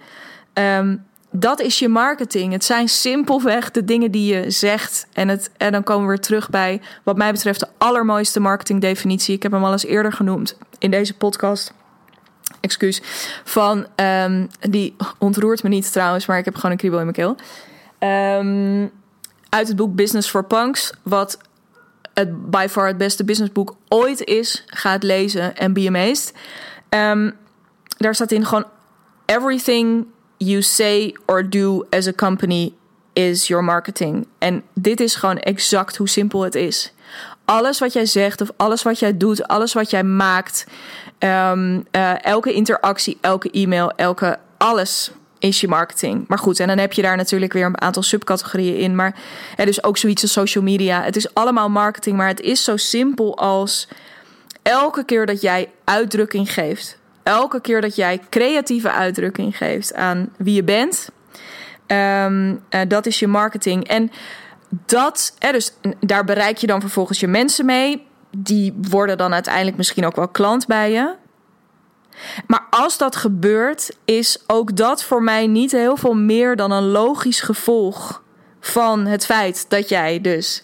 Um, 0.53 1.05
dat 1.31 1.59
is 1.59 1.79
je 1.79 1.87
marketing. 1.87 2.53
Het 2.53 2.63
zijn 2.63 2.89
simpelweg 2.89 3.71
de 3.71 3.85
dingen 3.85 4.11
die 4.11 4.35
je 4.35 4.49
zegt. 4.49 5.07
En, 5.13 5.27
het, 5.27 5.51
en 5.57 5.71
dan 5.71 5.83
komen 5.83 6.03
we 6.03 6.07
weer 6.07 6.19
terug 6.19 6.49
bij, 6.49 6.81
wat 7.03 7.17
mij 7.17 7.31
betreft, 7.31 7.59
de 7.59 7.67
allermooiste 7.77 8.39
marketingdefinitie. 8.39 9.35
Ik 9.35 9.43
heb 9.43 9.51
hem 9.51 9.63
al 9.63 9.71
eens 9.71 9.85
eerder 9.85 10.13
genoemd 10.13 10.57
in 10.77 10.91
deze 10.91 11.17
podcast. 11.17 11.73
Excuus. 12.59 13.01
Van, 13.43 13.87
um, 13.95 14.47
die 14.59 14.95
ontroert 15.17 15.63
me 15.63 15.69
niet 15.69 15.91
trouwens, 15.91 16.25
maar 16.25 16.37
ik 16.37 16.45
heb 16.45 16.55
gewoon 16.55 16.71
een 16.71 16.77
kriebel 16.77 16.99
in 16.99 17.05
mijn 17.05 17.17
keel. 17.17 17.35
Um, 18.09 18.91
uit 19.49 19.67
het 19.67 19.75
boek 19.75 19.95
Business 19.95 20.29
for 20.29 20.45
Punks, 20.45 20.93
wat 21.03 21.37
het 22.21 22.49
by 22.51 22.67
far 22.69 22.87
het 22.87 22.97
beste 22.97 23.23
businessboek 23.23 23.75
ooit 23.87 24.23
is. 24.23 24.63
Ga 24.67 24.91
het 24.91 25.03
lezen 25.03 25.57
en 25.57 25.73
be 25.73 25.87
amazed. 25.87 26.33
Um, 26.89 27.33
daar 27.97 28.15
staat 28.15 28.31
in 28.31 28.45
gewoon... 28.45 28.65
Everything 29.25 30.05
you 30.37 30.61
say 30.61 31.15
or 31.25 31.49
do 31.49 31.85
as 31.89 32.07
a 32.07 32.11
company 32.11 32.73
is 33.13 33.47
your 33.47 33.63
marketing. 33.63 34.27
En 34.37 34.63
dit 34.73 34.99
is 34.99 35.15
gewoon 35.15 35.37
exact 35.37 35.97
hoe 35.97 36.09
simpel 36.09 36.41
het 36.41 36.55
is. 36.55 36.93
Alles 37.45 37.79
wat 37.79 37.93
jij 37.93 38.05
zegt 38.05 38.41
of 38.41 38.51
alles 38.57 38.83
wat 38.83 38.99
jij 38.99 39.17
doet, 39.17 39.47
alles 39.47 39.73
wat 39.73 39.89
jij 39.89 40.03
maakt... 40.03 40.65
Um, 41.19 41.85
uh, 41.91 42.25
elke 42.25 42.53
interactie, 42.53 43.17
elke 43.21 43.51
e-mail, 43.51 43.91
elke 43.91 44.39
alles 44.57 45.11
is 45.41 45.61
je 45.61 45.67
marketing. 45.67 46.25
Maar 46.27 46.37
goed, 46.37 46.59
en 46.59 46.67
dan 46.67 46.77
heb 46.77 46.93
je 46.93 47.01
daar 47.01 47.17
natuurlijk 47.17 47.53
weer 47.53 47.65
een 47.65 47.81
aantal 47.81 48.03
subcategorieën 48.03 48.77
in. 48.77 48.95
Maar 48.95 49.15
er 49.55 49.67
is 49.67 49.83
ook 49.83 49.97
zoiets 49.97 50.21
als 50.21 50.31
social 50.31 50.63
media. 50.63 51.03
Het 51.03 51.15
is 51.15 51.33
allemaal 51.33 51.69
marketing, 51.69 52.17
maar 52.17 52.27
het 52.27 52.41
is 52.41 52.63
zo 52.63 52.77
simpel 52.77 53.37
als 53.37 53.87
elke 54.61 55.05
keer 55.05 55.25
dat 55.25 55.41
jij 55.41 55.71
uitdrukking 55.83 56.53
geeft. 56.53 56.97
Elke 57.23 57.61
keer 57.61 57.81
dat 57.81 57.95
jij 57.95 58.21
creatieve 58.29 58.91
uitdrukking 58.91 59.57
geeft 59.57 59.93
aan 59.93 60.29
wie 60.37 60.53
je 60.53 60.63
bent. 60.63 61.09
Um, 61.87 62.51
uh, 62.69 62.81
dat 62.87 63.05
is 63.05 63.19
je 63.19 63.27
marketing. 63.27 63.87
En 63.87 64.11
dat, 64.85 65.35
er 65.39 65.51
dus 65.51 65.73
daar 65.99 66.23
bereik 66.23 66.57
je 66.57 66.67
dan 66.67 66.81
vervolgens 66.81 67.19
je 67.19 67.27
mensen 67.27 67.65
mee. 67.65 68.05
Die 68.37 68.73
worden 68.89 69.17
dan 69.17 69.33
uiteindelijk 69.33 69.77
misschien 69.77 70.05
ook 70.05 70.15
wel 70.15 70.27
klant 70.27 70.67
bij 70.67 70.91
je. 70.91 71.15
Maar 72.47 72.67
als 72.69 72.97
dat 72.97 73.15
gebeurt, 73.15 73.95
is 74.05 74.43
ook 74.47 74.75
dat 74.75 75.03
voor 75.03 75.23
mij 75.23 75.47
niet 75.47 75.71
heel 75.71 75.97
veel 75.97 76.13
meer 76.13 76.55
dan 76.55 76.71
een 76.71 76.87
logisch 76.87 77.41
gevolg 77.41 78.23
van 78.59 79.05
het 79.05 79.25
feit 79.25 79.65
dat 79.69 79.89
jij 79.89 80.21
dus 80.21 80.63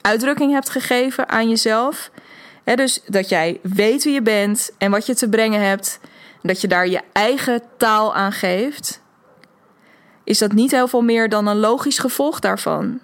uitdrukking 0.00 0.52
hebt 0.52 0.70
gegeven 0.70 1.28
aan 1.28 1.48
jezelf. 1.48 2.10
dus 2.64 3.00
dat 3.06 3.28
jij 3.28 3.60
weet 3.62 4.04
wie 4.04 4.12
je 4.12 4.22
bent 4.22 4.70
en 4.78 4.90
wat 4.90 5.06
je 5.06 5.14
te 5.14 5.28
brengen 5.28 5.60
hebt. 5.60 6.00
Dat 6.42 6.60
je 6.60 6.68
daar 6.68 6.88
je 6.88 7.00
eigen 7.12 7.62
taal 7.76 8.14
aan 8.14 8.32
geeft. 8.32 9.00
Is 10.24 10.38
dat 10.38 10.52
niet 10.52 10.70
heel 10.70 10.88
veel 10.88 11.02
meer 11.02 11.28
dan 11.28 11.46
een 11.46 11.58
logisch 11.58 11.98
gevolg 11.98 12.40
daarvan? 12.40 13.00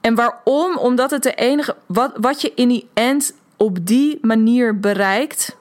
En 0.00 0.14
waarom? 0.14 0.76
Omdat 0.76 1.10
het 1.10 1.22
de 1.22 1.34
enige. 1.34 1.76
Wat, 1.86 2.12
wat 2.14 2.40
je 2.40 2.52
in 2.54 2.68
die 2.68 2.88
end 2.94 3.34
op 3.56 3.86
die 3.86 4.18
manier 4.22 4.80
bereikt 4.80 5.56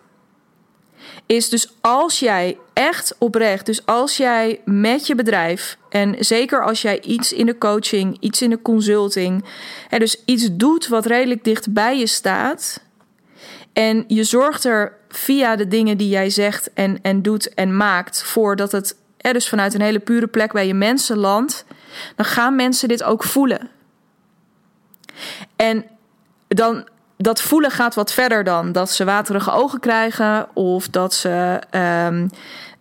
is 1.29 1.49
dus 1.49 1.73
als 1.81 2.19
jij 2.19 2.57
echt 2.73 3.15
oprecht, 3.17 3.65
dus 3.65 3.85
als 3.85 4.17
jij 4.17 4.61
met 4.65 5.07
je 5.07 5.15
bedrijf 5.15 5.77
en 5.89 6.15
zeker 6.19 6.63
als 6.63 6.81
jij 6.81 7.01
iets 7.01 7.33
in 7.33 7.45
de 7.45 7.57
coaching, 7.57 8.17
iets 8.19 8.41
in 8.41 8.49
de 8.49 8.61
consulting, 8.61 9.45
en 9.89 9.99
dus 9.99 10.23
iets 10.25 10.47
doet 10.51 10.87
wat 10.87 11.05
redelijk 11.05 11.43
dicht 11.43 11.73
bij 11.73 11.97
je 11.97 12.07
staat 12.07 12.83
en 13.73 14.03
je 14.07 14.23
zorgt 14.23 14.63
er 14.63 14.97
via 15.09 15.55
de 15.55 15.67
dingen 15.67 15.97
die 15.97 16.09
jij 16.09 16.29
zegt 16.29 16.73
en, 16.73 16.99
en 17.01 17.21
doet 17.21 17.53
en 17.53 17.77
maakt 17.77 18.23
voor 18.23 18.55
dat 18.55 18.71
het 18.71 18.95
er 19.17 19.33
dus 19.33 19.49
vanuit 19.49 19.73
een 19.73 19.81
hele 19.81 19.99
pure 19.99 20.27
plek 20.27 20.51
bij 20.51 20.67
je 20.67 20.73
mensen 20.73 21.17
landt, 21.17 21.65
dan 22.15 22.25
gaan 22.25 22.55
mensen 22.55 22.87
dit 22.87 23.03
ook 23.03 23.23
voelen. 23.23 23.69
En 25.55 25.85
dan 26.47 26.87
dat 27.21 27.41
voelen 27.41 27.71
gaat 27.71 27.95
wat 27.95 28.13
verder 28.13 28.43
dan 28.43 28.71
dat 28.71 28.91
ze 28.91 29.05
waterige 29.05 29.51
ogen 29.51 29.79
krijgen 29.79 30.47
of 30.55 30.87
dat 30.87 31.13
ze 31.13 31.61
um, 32.07 32.29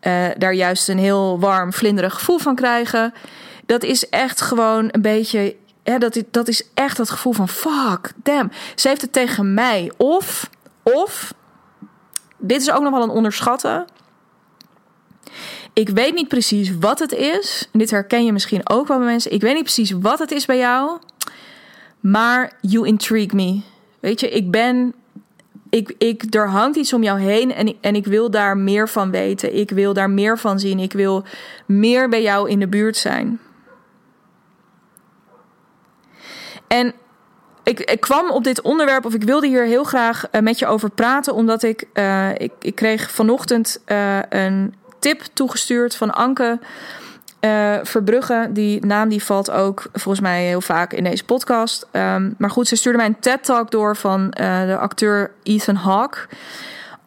uh, 0.02 0.26
daar 0.38 0.54
juist 0.54 0.88
een 0.88 0.98
heel 0.98 1.40
warm, 1.40 1.72
vlinderig 1.72 2.14
gevoel 2.14 2.38
van 2.38 2.54
krijgen. 2.54 3.14
Dat 3.66 3.82
is 3.82 4.08
echt 4.08 4.40
gewoon 4.40 4.88
een 4.90 5.02
beetje. 5.02 5.56
Dat, 5.82 6.22
dat 6.30 6.48
is 6.48 6.68
echt 6.74 6.96
dat 6.96 7.10
gevoel 7.10 7.32
van 7.32 7.48
fuck, 7.48 8.12
damn. 8.16 8.50
Ze 8.74 8.88
heeft 8.88 9.00
het 9.00 9.12
tegen 9.12 9.54
mij. 9.54 9.92
Of, 9.96 10.50
of, 10.82 11.34
dit 12.36 12.60
is 12.60 12.70
ook 12.70 12.82
nog 12.82 12.92
wel 12.92 13.02
een 13.02 13.08
onderschatten. 13.08 13.84
Ik 15.72 15.88
weet 15.88 16.14
niet 16.14 16.28
precies 16.28 16.78
wat 16.78 16.98
het 16.98 17.12
is. 17.12 17.68
Dit 17.72 17.90
herken 17.90 18.24
je 18.24 18.32
misschien 18.32 18.68
ook 18.70 18.88
wel 18.88 18.98
bij 18.98 19.06
mensen. 19.06 19.32
Ik 19.32 19.40
weet 19.40 19.54
niet 19.54 19.62
precies 19.62 19.90
wat 19.90 20.18
het 20.18 20.30
is 20.30 20.46
bij 20.46 20.58
jou. 20.58 20.98
Maar 22.00 22.52
you 22.60 22.86
intrigue 22.86 23.34
me. 23.34 23.76
Weet 24.00 24.20
je, 24.20 24.28
ik 24.28 24.50
ben. 24.50 24.94
Ik, 25.70 25.94
ik, 25.98 26.34
er 26.34 26.48
hangt 26.48 26.76
iets 26.76 26.92
om 26.92 27.02
jou 27.02 27.20
heen 27.20 27.54
en, 27.54 27.76
en 27.80 27.94
ik 27.94 28.04
wil 28.04 28.30
daar 28.30 28.56
meer 28.56 28.88
van 28.88 29.10
weten. 29.10 29.56
Ik 29.56 29.70
wil 29.70 29.92
daar 29.92 30.10
meer 30.10 30.38
van 30.38 30.58
zien. 30.58 30.78
Ik 30.78 30.92
wil 30.92 31.24
meer 31.66 32.08
bij 32.08 32.22
jou 32.22 32.50
in 32.50 32.58
de 32.58 32.68
buurt 32.68 32.96
zijn. 32.96 33.40
En 36.66 36.94
ik, 37.62 37.80
ik, 37.80 38.00
kwam 38.00 38.30
op 38.30 38.44
dit 38.44 38.60
onderwerp, 38.60 39.04
of 39.04 39.14
ik 39.14 39.22
wilde 39.22 39.46
hier 39.46 39.64
heel 39.64 39.84
graag 39.84 40.24
uh, 40.32 40.40
met 40.40 40.58
je 40.58 40.66
over 40.66 40.90
praten, 40.90 41.34
omdat 41.34 41.62
ik, 41.62 41.84
uh, 41.94 42.30
ik, 42.34 42.52
ik 42.60 42.74
kreeg 42.74 43.10
vanochtend 43.10 43.82
uh, 43.86 44.18
een 44.28 44.74
tip 44.98 45.22
toegestuurd 45.32 45.96
van 45.96 46.14
Anke. 46.14 46.58
Uh, 47.40 47.78
Verbrugge, 47.82 48.48
die 48.50 48.86
naam 48.86 49.08
die 49.08 49.24
valt 49.24 49.50
ook 49.50 49.86
volgens 49.92 50.20
mij 50.20 50.46
heel 50.46 50.60
vaak 50.60 50.92
in 50.92 51.04
deze 51.04 51.24
podcast. 51.24 51.86
Um, 51.92 52.34
maar 52.38 52.50
goed, 52.50 52.68
ze 52.68 52.76
stuurde 52.76 52.98
mij 52.98 53.06
een 53.06 53.20
TED-talk 53.20 53.70
door 53.70 53.96
van 53.96 54.20
uh, 54.40 54.66
de 54.66 54.78
acteur 54.78 55.30
Ethan 55.42 55.74
Hawke 55.74 56.18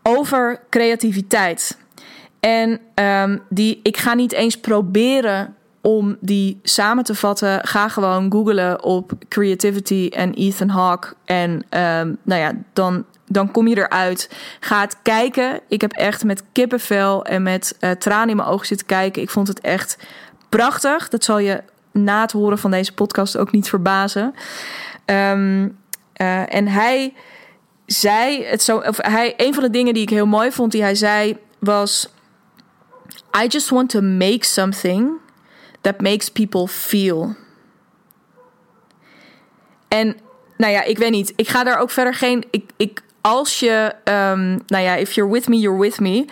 over 0.04 0.60
creativiteit. 0.70 1.78
En 2.40 2.80
um, 2.96 3.42
die, 3.50 3.80
ik 3.84 3.98
ga 3.98 4.14
niet 4.14 4.32
eens 4.32 4.60
proberen 4.60 5.56
om 5.82 6.18
die 6.20 6.60
samen 6.64 7.04
te 7.04 7.16
vatten. 7.16 7.68
Ga 7.68 7.88
gewoon 7.88 8.32
googlen 8.32 8.84
op 8.84 9.12
creativity 9.30 10.10
en 10.14 10.34
Ethan 10.34 10.70
Hawke. 10.70 11.14
En 11.26 11.52
um, 11.52 12.18
nou 12.24 12.42
ja, 12.42 12.52
dan, 12.74 13.06
dan 13.32 13.52
kom 13.52 13.68
je 13.68 13.78
eruit. 13.78 14.30
Ga 14.60 14.82
het 14.82 14.98
kijken. 15.02 15.60
Ik 15.68 15.82
heb 15.82 15.92
echt 15.92 16.24
met 16.24 16.44
kippenvel 16.52 17.26
en 17.26 17.44
met 17.44 17.78
uh, 17.80 17.92
tranen 17.92 18.30
in 18.30 18.36
mijn 18.36 18.48
ogen 18.48 18.68
zitten 18.68 18.88
kijken. 18.88 19.22
Ik 19.22 19.30
vond 19.30 19.48
het 19.48 19.60
echt 19.60 19.98
prachtig. 20.50 21.10
Dat 21.10 21.24
zal 21.24 21.40
je 21.40 21.64
na 21.92 22.22
het 22.22 22.32
horen 22.32 22.58
van 22.58 22.72
deze 22.72 22.94
podcast 22.94 23.38
ook 23.38 23.52
niet 23.52 23.70
verbazen. 23.70 24.36
Um, 25.06 25.78
uh, 26.18 26.54
en 26.56 26.68
hij 26.68 27.14
zei 27.86 28.44
het 28.44 28.64
zo. 28.64 28.78
Of 28.78 28.98
hij, 28.98 29.34
een 29.38 29.54
van 29.54 29.64
de 29.64 29.70
dingen 29.70 29.94
die 29.94 30.04
ik 30.04 30.10
heel 30.10 30.26
mooi 30.26 30.52
vond, 30.52 30.72
die 30.72 30.82
hij 30.82 30.96
zei, 30.96 31.38
was: 31.60 32.10
I 33.44 33.48
just 33.48 33.70
want 33.70 33.90
to 33.90 34.02
make 34.02 34.46
something 34.46 35.10
that 35.82 36.02
makes 36.02 36.30
people 36.30 36.68
feel. 36.68 37.36
En 39.88 40.18
nou 40.58 40.74
ja, 40.74 40.84
ik 40.84 40.98
weet 40.98 41.12
niet. 41.12 41.34
Ik 41.36 41.48
ga 41.48 41.64
daar 41.64 41.80
ook 41.80 41.90
verder 41.90 42.14
geen. 42.14 42.46
Ik, 42.52 42.70
ik, 42.78 43.02
als 43.22 43.60
je, 43.60 43.94
um, 44.04 44.60
nou 44.68 44.84
ja, 44.84 44.96
if 44.96 45.12
you're 45.12 45.32
with 45.32 45.48
me, 45.48 45.58
you're 45.58 45.80
with 45.80 46.00
me. 46.00 46.26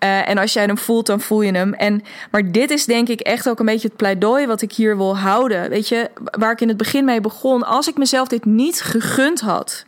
Uh, 0.00 0.28
en 0.28 0.38
als 0.38 0.52
jij 0.52 0.64
hem 0.64 0.78
voelt, 0.78 1.06
dan 1.06 1.20
voel 1.20 1.42
je 1.42 1.52
hem. 1.52 1.74
En, 1.74 2.02
maar 2.30 2.52
dit 2.52 2.70
is 2.70 2.84
denk 2.84 3.08
ik 3.08 3.20
echt 3.20 3.48
ook 3.48 3.58
een 3.58 3.66
beetje 3.66 3.88
het 3.88 3.96
pleidooi 3.96 4.46
wat 4.46 4.62
ik 4.62 4.72
hier 4.72 4.96
wil 4.96 5.18
houden. 5.18 5.70
Weet 5.70 5.88
je, 5.88 6.10
waar 6.30 6.52
ik 6.52 6.60
in 6.60 6.68
het 6.68 6.76
begin 6.76 7.04
mee 7.04 7.20
begon. 7.20 7.62
Als 7.62 7.88
ik 7.88 7.96
mezelf 7.96 8.28
dit 8.28 8.44
niet 8.44 8.82
gegund 8.82 9.40
had. 9.40 9.84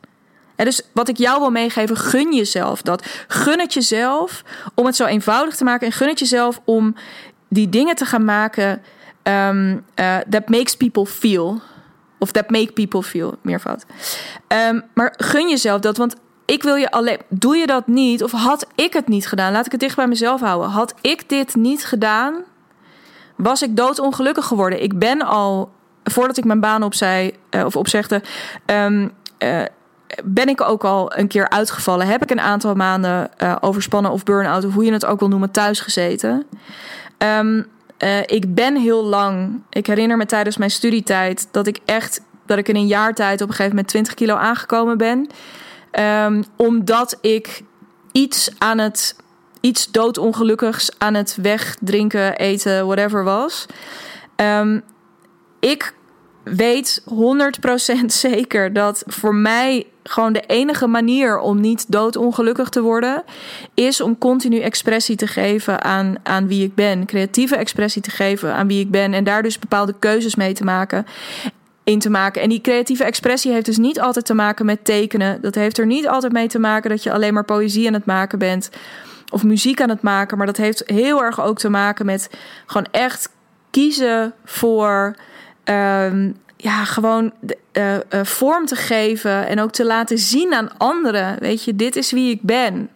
En 0.56 0.64
dus 0.64 0.82
wat 0.92 1.08
ik 1.08 1.16
jou 1.16 1.40
wil 1.40 1.50
meegeven, 1.50 1.96
gun 1.96 2.34
jezelf 2.34 2.82
dat. 2.82 3.06
Gun 3.28 3.60
het 3.60 3.74
jezelf 3.74 4.42
om 4.74 4.86
het 4.86 4.96
zo 4.96 5.04
eenvoudig 5.04 5.56
te 5.56 5.64
maken. 5.64 5.86
En 5.86 5.92
gun 5.92 6.08
het 6.08 6.18
jezelf 6.18 6.60
om 6.64 6.94
die 7.48 7.68
dingen 7.68 7.94
te 7.94 8.04
gaan 8.04 8.24
maken 8.24 8.82
um, 9.22 9.84
that 10.28 10.48
makes 10.48 10.76
people 10.76 11.06
feel. 11.06 11.60
Of 12.18 12.32
that 12.32 12.50
make 12.50 12.72
people 12.72 13.02
feel, 13.02 13.34
meervoud. 13.42 13.84
Um, 14.48 14.82
maar 14.94 15.14
gun 15.16 15.48
jezelf 15.48 15.80
dat, 15.80 15.96
want 15.96 16.14
ik 16.48 16.62
wil 16.62 16.74
je 16.74 16.90
alleen. 16.90 17.18
Doe 17.28 17.56
je 17.56 17.66
dat 17.66 17.86
niet? 17.86 18.22
Of 18.22 18.32
had 18.32 18.66
ik 18.74 18.92
het 18.92 19.08
niet 19.08 19.26
gedaan? 19.26 19.52
Laat 19.52 19.66
ik 19.66 19.72
het 19.72 19.80
dicht 19.80 19.96
bij 19.96 20.06
mezelf 20.06 20.40
houden. 20.40 20.70
Had 20.70 20.94
ik 21.00 21.28
dit 21.28 21.54
niet 21.54 21.84
gedaan, 21.84 22.34
was 23.36 23.62
ik 23.62 23.76
doodongelukkig 23.76 24.44
geworden. 24.44 24.82
Ik 24.82 24.98
ben 24.98 25.22
al, 25.22 25.70
voordat 26.04 26.36
ik 26.36 26.44
mijn 26.44 26.60
baan 26.60 26.82
opzij, 26.82 27.34
uh, 27.50 27.64
of 27.64 27.76
opzegde, 27.76 28.22
um, 28.66 29.12
uh, 29.38 29.62
ben 30.24 30.48
ik 30.48 30.60
ook 30.60 30.84
al 30.84 31.16
een 31.16 31.28
keer 31.28 31.48
uitgevallen. 31.48 32.06
Heb 32.06 32.22
ik 32.22 32.30
een 32.30 32.40
aantal 32.40 32.74
maanden 32.74 33.30
uh, 33.42 33.56
overspannen 33.60 34.10
of 34.10 34.22
burn-out, 34.22 34.64
of 34.64 34.74
hoe 34.74 34.84
je 34.84 34.92
het 34.92 35.06
ook 35.06 35.18
wil 35.18 35.28
noemen, 35.28 35.50
thuis 35.50 35.80
gezeten. 35.80 36.46
Uh, 37.22 38.20
ik 38.26 38.54
ben 38.54 38.76
heel 38.76 39.04
lang. 39.04 39.62
Ik 39.70 39.86
herinner 39.86 40.16
me 40.16 40.26
tijdens 40.26 40.56
mijn 40.56 40.70
studietijd 40.70 41.48
dat 41.50 41.66
ik 41.66 41.78
echt 41.84 42.20
dat 42.46 42.58
ik 42.58 42.68
in 42.68 42.76
een 42.76 42.86
jaar 42.86 43.14
tijd 43.14 43.40
op 43.40 43.48
een 43.48 43.54
gegeven 43.54 43.70
moment 43.70 43.88
20 43.88 44.14
kilo 44.14 44.34
aangekomen 44.34 44.98
ben. 44.98 45.30
Um, 45.92 46.44
omdat 46.56 47.18
ik 47.20 47.62
iets 48.12 48.50
aan 48.58 48.78
het 48.78 49.16
iets 49.60 49.90
doodongelukkigs 49.90 50.90
aan 50.98 51.14
het 51.14 51.38
wegdrinken, 51.42 52.36
eten, 52.36 52.86
whatever 52.86 53.24
was. 53.24 53.66
Um, 54.36 54.82
ik 55.60 55.94
weet 56.42 57.02
100% 57.10 58.04
zeker 58.06 58.72
dat 58.72 59.02
voor 59.06 59.34
mij 59.34 59.86
gewoon 60.02 60.32
de 60.32 60.44
enige 60.46 60.86
manier 60.86 61.38
om 61.38 61.60
niet 61.60 61.92
doodongelukkig 61.92 62.68
te 62.68 62.80
worden, 62.80 63.22
is 63.74 64.00
om 64.00 64.18
continu 64.18 64.60
expressie 64.60 65.16
te 65.16 65.26
geven 65.26 65.82
aan, 65.82 66.14
aan 66.22 66.48
wie 66.48 66.64
ik 66.64 66.74
ben. 66.74 67.06
Creatieve 67.06 67.56
expressie 67.56 68.02
te 68.02 68.10
geven 68.10 68.54
aan 68.54 68.66
wie 68.66 68.80
ik 68.80 68.90
ben. 68.90 69.14
En 69.14 69.24
daar 69.24 69.42
dus 69.42 69.58
bepaalde 69.58 69.94
keuzes 69.98 70.34
mee 70.34 70.52
te 70.52 70.64
maken. 70.64 71.06
In 71.88 71.98
te 71.98 72.10
maken. 72.10 72.42
En 72.42 72.48
die 72.48 72.60
creatieve 72.60 73.04
expressie 73.04 73.52
heeft 73.52 73.64
dus 73.64 73.76
niet 73.76 74.00
altijd 74.00 74.24
te 74.24 74.34
maken 74.34 74.66
met 74.66 74.84
tekenen. 74.84 75.40
Dat 75.40 75.54
heeft 75.54 75.78
er 75.78 75.86
niet 75.86 76.08
altijd 76.08 76.32
mee 76.32 76.48
te 76.48 76.58
maken 76.58 76.90
dat 76.90 77.02
je 77.02 77.12
alleen 77.12 77.34
maar 77.34 77.44
poëzie 77.44 77.86
aan 77.86 77.92
het 77.92 78.04
maken 78.04 78.38
bent. 78.38 78.70
Of 79.32 79.44
muziek 79.44 79.80
aan 79.80 79.88
het 79.88 80.02
maken. 80.02 80.36
Maar 80.38 80.46
dat 80.46 80.56
heeft 80.56 80.82
heel 80.86 81.22
erg 81.22 81.40
ook 81.40 81.58
te 81.58 81.68
maken 81.68 82.06
met 82.06 82.30
gewoon 82.66 82.86
echt 82.90 83.30
kiezen 83.70 84.32
voor. 84.44 85.16
Um, 85.64 86.36
ja, 86.56 86.84
gewoon 86.84 87.32
uh, 87.72 87.94
uh, 87.94 88.00
vorm 88.22 88.66
te 88.66 88.76
geven 88.76 89.46
en 89.46 89.60
ook 89.60 89.72
te 89.72 89.84
laten 89.84 90.18
zien 90.18 90.54
aan 90.54 90.78
anderen. 90.78 91.38
Weet 91.38 91.64
je, 91.64 91.76
dit 91.76 91.96
is 91.96 92.12
wie 92.12 92.30
ik 92.30 92.42
ben. 92.42 92.88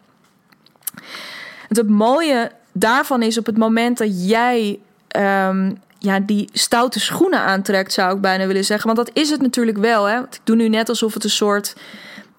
Het 1.69 1.89
mooie 1.89 2.51
daarvan 2.73 3.23
is 3.23 3.39
op 3.39 3.47
het 3.47 3.59
moment 3.59 3.99
dat 3.99 4.29
jij 4.29 4.79
um, 5.17 5.81
ja, 6.03 6.21
die 6.21 6.49
stoute 6.53 7.01
schoenen 7.01 7.41
aantrekt, 7.41 7.93
zou 7.93 8.15
ik 8.15 8.21
bijna 8.21 8.47
willen 8.47 8.65
zeggen. 8.65 8.95
Want 8.95 9.07
dat 9.07 9.17
is 9.17 9.31
het 9.31 9.43
natuurlijk 9.43 9.79
wel. 9.79 10.05
Hè? 10.05 10.15
Want 10.15 10.35
ik 10.35 10.41
doe 10.45 10.57
nu 10.57 10.69
net 10.69 10.89
alsof 10.89 11.15
het 11.15 11.25
een 11.25 11.31
soort. 11.31 11.77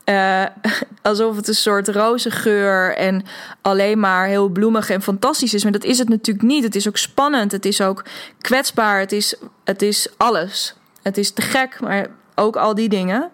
Uh, 0.06 0.46
alsof 1.02 1.36
het 1.36 1.48
een 1.48 1.56
soort 1.56 1.88
roze 1.88 2.32
geur 2.32 2.96
en 2.96 3.24
alleen 3.62 4.00
maar 4.00 4.28
heel 4.28 4.50
bloemig 4.50 4.90
en 4.90 5.02
fantastisch 5.02 5.54
is. 5.54 5.64
Maar 5.64 5.72
dat 5.72 5.84
is 5.84 6.00
het 6.00 6.10
natuurlijk 6.10 6.46
niet. 6.46 6.64
Het 6.64 6.76
is 6.76 6.88
ook 6.88 6.98
spannend. 6.98 7.52
Het 7.52 7.66
is 7.66 7.82
ook 7.82 8.06
kwetsbaar. 8.42 9.00
Het 9.00 9.12
is, 9.12 9.36
het 9.64 9.82
is 9.82 10.08
alles. 10.18 10.76
Het 11.02 11.18
is 11.18 11.32
te 11.32 11.42
gek, 11.42 11.80
maar 11.80 12.08
ook 12.36 12.56
al 12.56 12.76
die 12.76 12.90
dingen. 12.90 13.30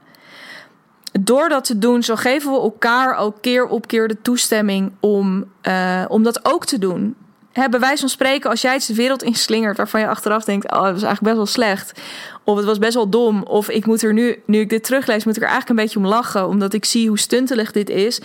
Door 1.20 1.50
dat 1.50 1.64
te 1.64 1.78
doen, 1.78 2.04
zo 2.04 2.16
geven 2.16 2.52
we 2.52 2.60
elkaar 2.60 3.16
ook 3.16 3.42
keer 3.42 3.68
op 3.68 3.88
keer 3.88 4.08
de 4.08 4.22
toestemming 4.22 4.92
om, 5.00 5.52
uh, 5.64 6.06
om 6.08 6.24
dat 6.24 6.46
ook 6.46 6.66
te 6.66 6.80
doen. 6.80 7.16
Bij 7.54 7.80
wijze 7.80 8.00
van 8.00 8.10
spreken, 8.10 8.50
als 8.50 8.62
jij 8.62 8.76
iets 8.76 8.86
de 8.86 8.96
wereld 8.96 9.24
inslingert 9.24 9.78
waarvan 9.78 10.00
je 10.00 10.08
achteraf 10.08 10.44
denkt: 10.44 10.66
Oh, 10.66 10.84
dat 10.84 10.94
was 10.94 11.04
eigenlijk 11.04 11.22
best 11.22 11.36
wel 11.36 11.46
slecht. 11.46 12.00
Of 12.44 12.58
het 12.58 12.66
was 12.66 12.78
best 12.78 12.94
wel 12.94 13.10
dom. 13.10 13.44
Of 13.44 13.70
ik 13.70 13.86
moet 13.86 14.02
er 14.02 14.14
nu, 14.14 14.42
nu 14.46 14.60
ik 14.60 14.70
dit 14.70 14.84
teruglees, 14.84 15.24
moet 15.24 15.36
ik 15.36 15.42
er 15.42 15.48
eigenlijk 15.48 15.80
een 15.80 15.86
beetje 15.86 16.00
om 16.00 16.06
lachen. 16.06 16.48
Omdat 16.48 16.74
ik 16.74 16.86
zie 16.86 17.08
hoe 17.08 17.20
stuntelig 17.20 17.72
dit 17.72 17.90
is. 17.90 18.22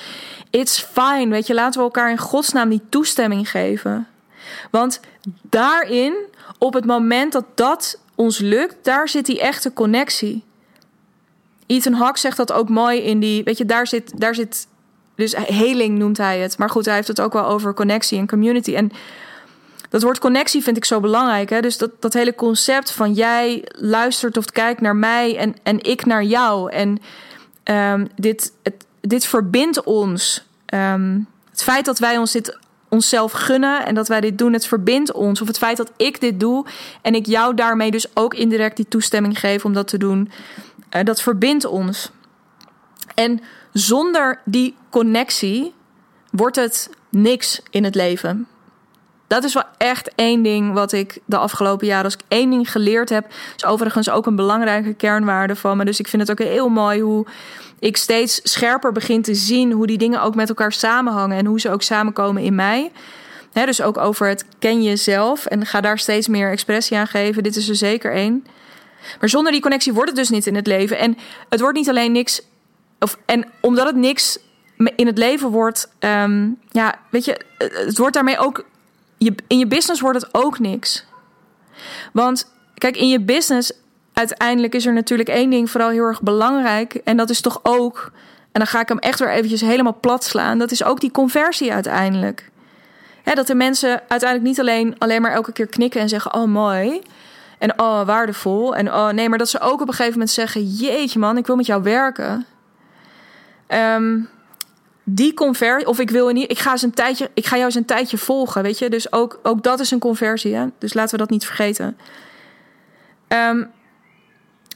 It's 0.51 0.87
fine. 0.93 1.29
Weet 1.29 1.47
je, 1.47 1.55
laten 1.55 1.79
we 1.81 1.87
elkaar 1.87 2.11
in 2.11 2.19
godsnaam 2.19 2.69
die 2.69 2.83
toestemming 2.89 3.51
geven. 3.51 4.07
Want 4.71 5.01
daarin, 5.43 6.15
op 6.59 6.75
het 6.75 6.85
moment 6.85 7.33
dat 7.33 7.45
dat 7.55 7.99
ons 8.15 8.39
lukt, 8.39 8.77
daar 8.83 9.09
zit 9.09 9.27
die 9.27 9.41
echte 9.41 9.73
connectie. 9.73 10.45
Ethan 11.67 11.93
Hawke 11.93 12.19
zegt 12.19 12.37
dat 12.37 12.53
ook 12.53 12.69
mooi 12.69 13.01
in 13.01 13.21
die, 13.21 13.45
weet 13.45 13.59
je, 13.59 13.65
daar 13.65 13.87
zit, 13.87 14.21
daar 14.21 14.35
zit, 14.35 14.67
dus 15.15 15.37
heling 15.37 15.99
noemt 15.99 16.17
hij 16.17 16.39
het. 16.39 16.59
Maar 16.59 16.71
goed, 16.71 16.85
hij 16.85 16.95
heeft 16.95 17.09
het 17.09 17.21
ook 17.21 17.33
wel 17.33 17.47
over 17.47 17.75
connectie 17.75 18.19
en 18.19 18.27
community. 18.27 18.75
En 18.75 18.93
dat 19.89 20.03
woord 20.03 20.19
connectie 20.19 20.63
vind 20.63 20.77
ik 20.77 20.85
zo 20.85 21.01
belangrijk. 21.01 21.51
Hè? 21.51 21.61
Dus 21.61 21.79
dat, 21.79 21.91
dat 22.01 22.13
hele 22.13 22.35
concept 22.35 22.91
van 22.91 23.13
jij 23.13 23.65
luistert 23.77 24.37
of 24.37 24.45
kijkt 24.45 24.81
naar 24.81 24.97
mij 24.97 25.37
en, 25.37 25.55
en 25.63 25.81
ik 25.81 26.05
naar 26.05 26.25
jou. 26.25 26.71
En 26.71 26.99
um, 27.65 28.09
dit, 28.17 28.53
dit 29.01 29.27
verbindt 29.27 29.83
ons. 29.83 30.47
Um, 30.75 31.27
het 31.51 31.63
feit 31.63 31.85
dat 31.85 31.99
wij 31.99 32.17
ons 32.19 32.33
dit 32.33 32.59
onszelf 32.89 33.33
gunnen 33.33 33.87
en 33.87 33.95
dat 33.95 34.09
wij 34.09 34.21
dit 34.21 34.39
doen, 34.39 34.53
het 34.53 34.67
verbindt 34.67 35.13
ons. 35.13 35.41
Of 35.41 35.47
het 35.47 35.59
feit 35.59 35.77
dat 35.77 35.93
ik 35.97 36.21
dit 36.21 36.41
doe 36.41 36.67
en 37.03 37.15
ik 37.15 37.27
jou 37.27 37.55
daarmee 37.55 37.91
dus 37.91 38.17
ook 38.17 38.35
indirect 38.35 38.77
die 38.77 38.89
toestemming 38.89 39.39
geef 39.39 39.65
om 39.65 39.73
dat 39.73 39.89
te 39.89 39.99
doen, 39.99 40.31
uh, 40.97 41.03
dat 41.03 41.23
verbindt 41.23 41.65
ons. 41.65 42.11
En 43.15 43.41
zonder 43.75 44.41
die 44.45 44.77
connectie 44.91 45.75
wordt 46.31 46.57
het 46.57 46.91
niks 47.09 47.61
in 47.71 47.85
het 47.85 47.95
leven. 47.95 48.47
Dat 49.27 49.45
is 49.45 49.55
wel 49.55 49.65
echt 49.79 50.15
één 50.15 50.43
ding 50.43 50.73
wat 50.73 50.93
ik 50.93 51.19
de 51.25 51.37
afgelopen 51.37 51.87
jaren, 51.87 52.05
als 52.05 52.15
ik 52.15 52.21
één 52.29 52.51
ding 52.51 52.71
geleerd 52.71 53.09
heb, 53.09 53.27
is 53.57 53.65
overigens 53.65 54.11
ook 54.11 54.27
een 54.27 54.37
belangrijke 54.37 54.95
kernwaarde 54.95 55.57
van 55.57 55.77
me. 55.77 55.85
Dus 55.85 56.01
ik 56.01 56.09
vind 56.09 56.29
het 56.29 56.31
ook 56.31 56.47
heel 56.47 56.69
mooi 56.69 57.01
hoe 57.01 57.27
ik 57.79 57.97
steeds 57.97 58.41
scherper 58.43 58.93
begin 58.93 59.23
te 59.23 59.35
zien 59.35 59.73
hoe 59.73 59.87
die 59.87 59.99
dingen 59.99 60.23
ook 60.23 60.35
met 60.35 60.49
elkaar 60.49 60.73
samenhangen 60.73 61.39
en 61.39 61.47
hoe 61.47 61.61
ze 61.61 61.71
ook 61.71 61.83
samenkomen 61.83 62.43
in 62.43 62.55
mij. 62.55 62.93
dus 63.53 63.83
ook 63.83 63.99
over 63.99 64.29
het 64.29 64.45
ken 64.59 64.83
jezelf 64.83 65.47
en 65.47 65.67
ga 65.67 65.81
daar 65.81 65.99
steeds 65.99 66.29
meer 66.29 66.51
expressie 66.51 66.97
aan 66.97 67.07
geven. 67.07 67.43
Dit 67.43 67.57
is 67.57 67.69
er 67.69 67.77
zeker 67.77 68.13
één. 68.13 68.47
Maar 69.21 69.29
zonder 69.29 69.53
die 69.53 69.61
connectie 69.61 69.93
wordt 69.93 70.11
het 70.11 70.19
dus 70.19 70.31
niet 70.31 70.47
in 70.47 70.55
het 70.55 70.67
leven. 70.67 70.99
En 70.99 71.19
het 71.49 71.61
wordt 71.61 71.77
niet 71.77 71.89
alleen 71.89 72.13
niks. 72.13 72.43
En 73.27 73.45
omdat 73.61 73.87
het 73.87 73.97
niks 73.97 74.39
in 74.97 75.07
het 75.07 75.19
leven 75.19 75.51
wordt, 75.51 75.89
um, 76.01 76.59
ja, 76.71 76.95
weet 77.11 77.25
je, 77.25 77.41
het 77.59 77.99
wordt 77.99 78.15
daarmee 78.15 78.39
ook. 78.39 78.65
In 79.47 79.59
je 79.59 79.67
business 79.67 80.01
wordt 80.01 80.21
het 80.21 80.35
ook 80.35 80.59
niks. 80.59 81.05
Want 82.13 82.53
kijk, 82.75 82.97
in 82.97 83.09
je 83.09 83.21
business 83.21 83.73
uiteindelijk 84.13 84.75
is 84.75 84.87
er 84.87 84.93
natuurlijk 84.93 85.29
één 85.29 85.51
ding 85.51 85.71
vooral 85.71 85.89
heel 85.89 86.05
erg 86.05 86.23
belangrijk. 86.23 86.95
En 86.95 87.17
dat 87.17 87.31
is 87.31 87.41
toch 87.41 87.61
ook, 87.63 88.13
en 88.53 88.61
dan 88.61 88.67
ga 88.67 88.81
ik 88.81 88.89
hem 88.89 88.99
echt 88.99 89.19
weer 89.19 89.31
eventjes 89.31 89.61
helemaal 89.61 89.99
plat 90.01 90.25
slaan. 90.25 90.59
Dat 90.59 90.71
is 90.71 90.85
ook 90.85 91.01
die 91.01 91.11
conversie 91.11 91.73
uiteindelijk. 91.73 92.51
dat 93.25 93.47
de 93.47 93.55
mensen 93.55 94.03
uiteindelijk 94.09 94.43
niet 94.43 94.61
alleen, 94.61 94.99
alleen 94.99 95.23
maar 95.23 95.33
elke 95.33 95.53
keer 95.53 95.67
knikken 95.67 96.01
en 96.01 96.09
zeggen: 96.09 96.35
Oh, 96.35 96.45
mooi. 96.45 97.03
En 97.59 97.81
oh, 97.81 98.07
waardevol. 98.07 98.77
En 98.77 98.93
oh, 98.93 99.09
nee, 99.09 99.29
maar 99.29 99.39
dat 99.39 99.49
ze 99.49 99.61
ook 99.61 99.81
op 99.81 99.89
een 99.89 99.95
gegeven 99.95 100.13
moment 100.13 100.31
zeggen: 100.31 100.65
Jeetje, 100.65 101.19
man, 101.19 101.37
ik 101.37 101.47
wil 101.47 101.57
met 101.57 101.67
jou 101.67 101.83
werken. 101.83 102.47
Um, 103.69 104.29
die 105.05 105.35
conversie, 105.35 105.89
of 105.89 105.99
ik 105.99 106.11
wil 106.11 106.29
niet, 106.29 106.51
ik 106.51 106.59
ga, 106.59 106.71
eens 106.71 106.83
een 106.83 106.95
tijdje, 106.95 107.31
ik 107.35 107.47
ga 107.47 107.55
jou 107.55 107.67
eens 107.67 107.75
een 107.75 107.85
tijdje 107.85 108.19
volgen, 108.19 108.63
weet 108.63 108.79
je. 108.79 108.91
Dus 108.91 109.13
ook, 109.13 109.41
ook 109.43 109.63
dat 109.63 109.81
is 109.81 109.91
een 109.91 109.99
conversie, 109.99 110.55
hè? 110.55 110.67
Dus 110.79 110.95
laten 110.95 111.11
we 111.11 111.19
dat 111.19 111.31
niet 111.31 111.47
vergeten. 111.47 111.97
Um, 113.29 113.71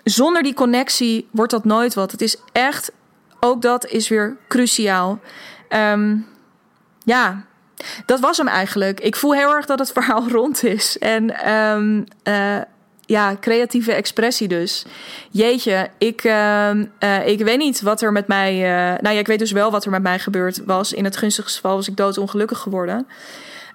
zonder 0.05 0.42
die 0.42 0.55
connectie 0.55 1.29
wordt 1.31 1.51
dat 1.51 1.64
nooit 1.64 1.94
wat. 1.94 2.11
Het 2.11 2.22
is 2.22 2.37
echt, 2.53 2.92
ook 3.40 3.62
dat 3.62 3.87
is 3.87 4.09
weer 4.09 4.37
cruciaal. 4.48 5.20
Um, 5.68 6.27
ja, 7.05 7.44
dat 8.07 8.20
was 8.20 8.37
hem 8.37 8.48
eigenlijk. 8.48 9.01
Ik 9.01 9.16
voel 9.16 9.35
heel 9.35 9.55
erg 9.55 9.66
dat 9.66 9.79
het 9.79 9.92
verhaal 9.92 10.29
rond 10.38 10.64
is. 10.64 10.98
En 10.98 11.53
um, 11.53 12.05
ja, 13.09 13.37
creatieve 13.40 13.92
expressie 13.92 14.49
dus. 14.49 14.85
Jeetje, 15.31 15.88
ik, 15.99 16.25
uh, 16.25 16.71
uh, 17.01 17.27
ik 17.27 17.40
weet 17.40 17.59
niet 17.59 17.81
wat 17.81 18.03
er 18.03 18.12
met 18.12 18.27
mij... 18.27 18.61
nou 19.01 19.14
ja, 19.14 19.21
ik 19.21 19.27
weet 19.27 19.38
dus 19.38 19.53
wel 19.53 19.71
wat 19.71 19.85
er 19.85 19.90
met 19.90 20.03
mij 20.03 20.18
gebeurd 20.18 20.64
was. 20.64 20.92
In 20.92 21.05
het 21.05 21.16
gunstigste 21.16 21.55
geval 21.55 21.77
was 21.77 21.88
ik 21.88 21.97
doodongelukkig 21.97 22.59
geworden. 22.59 23.07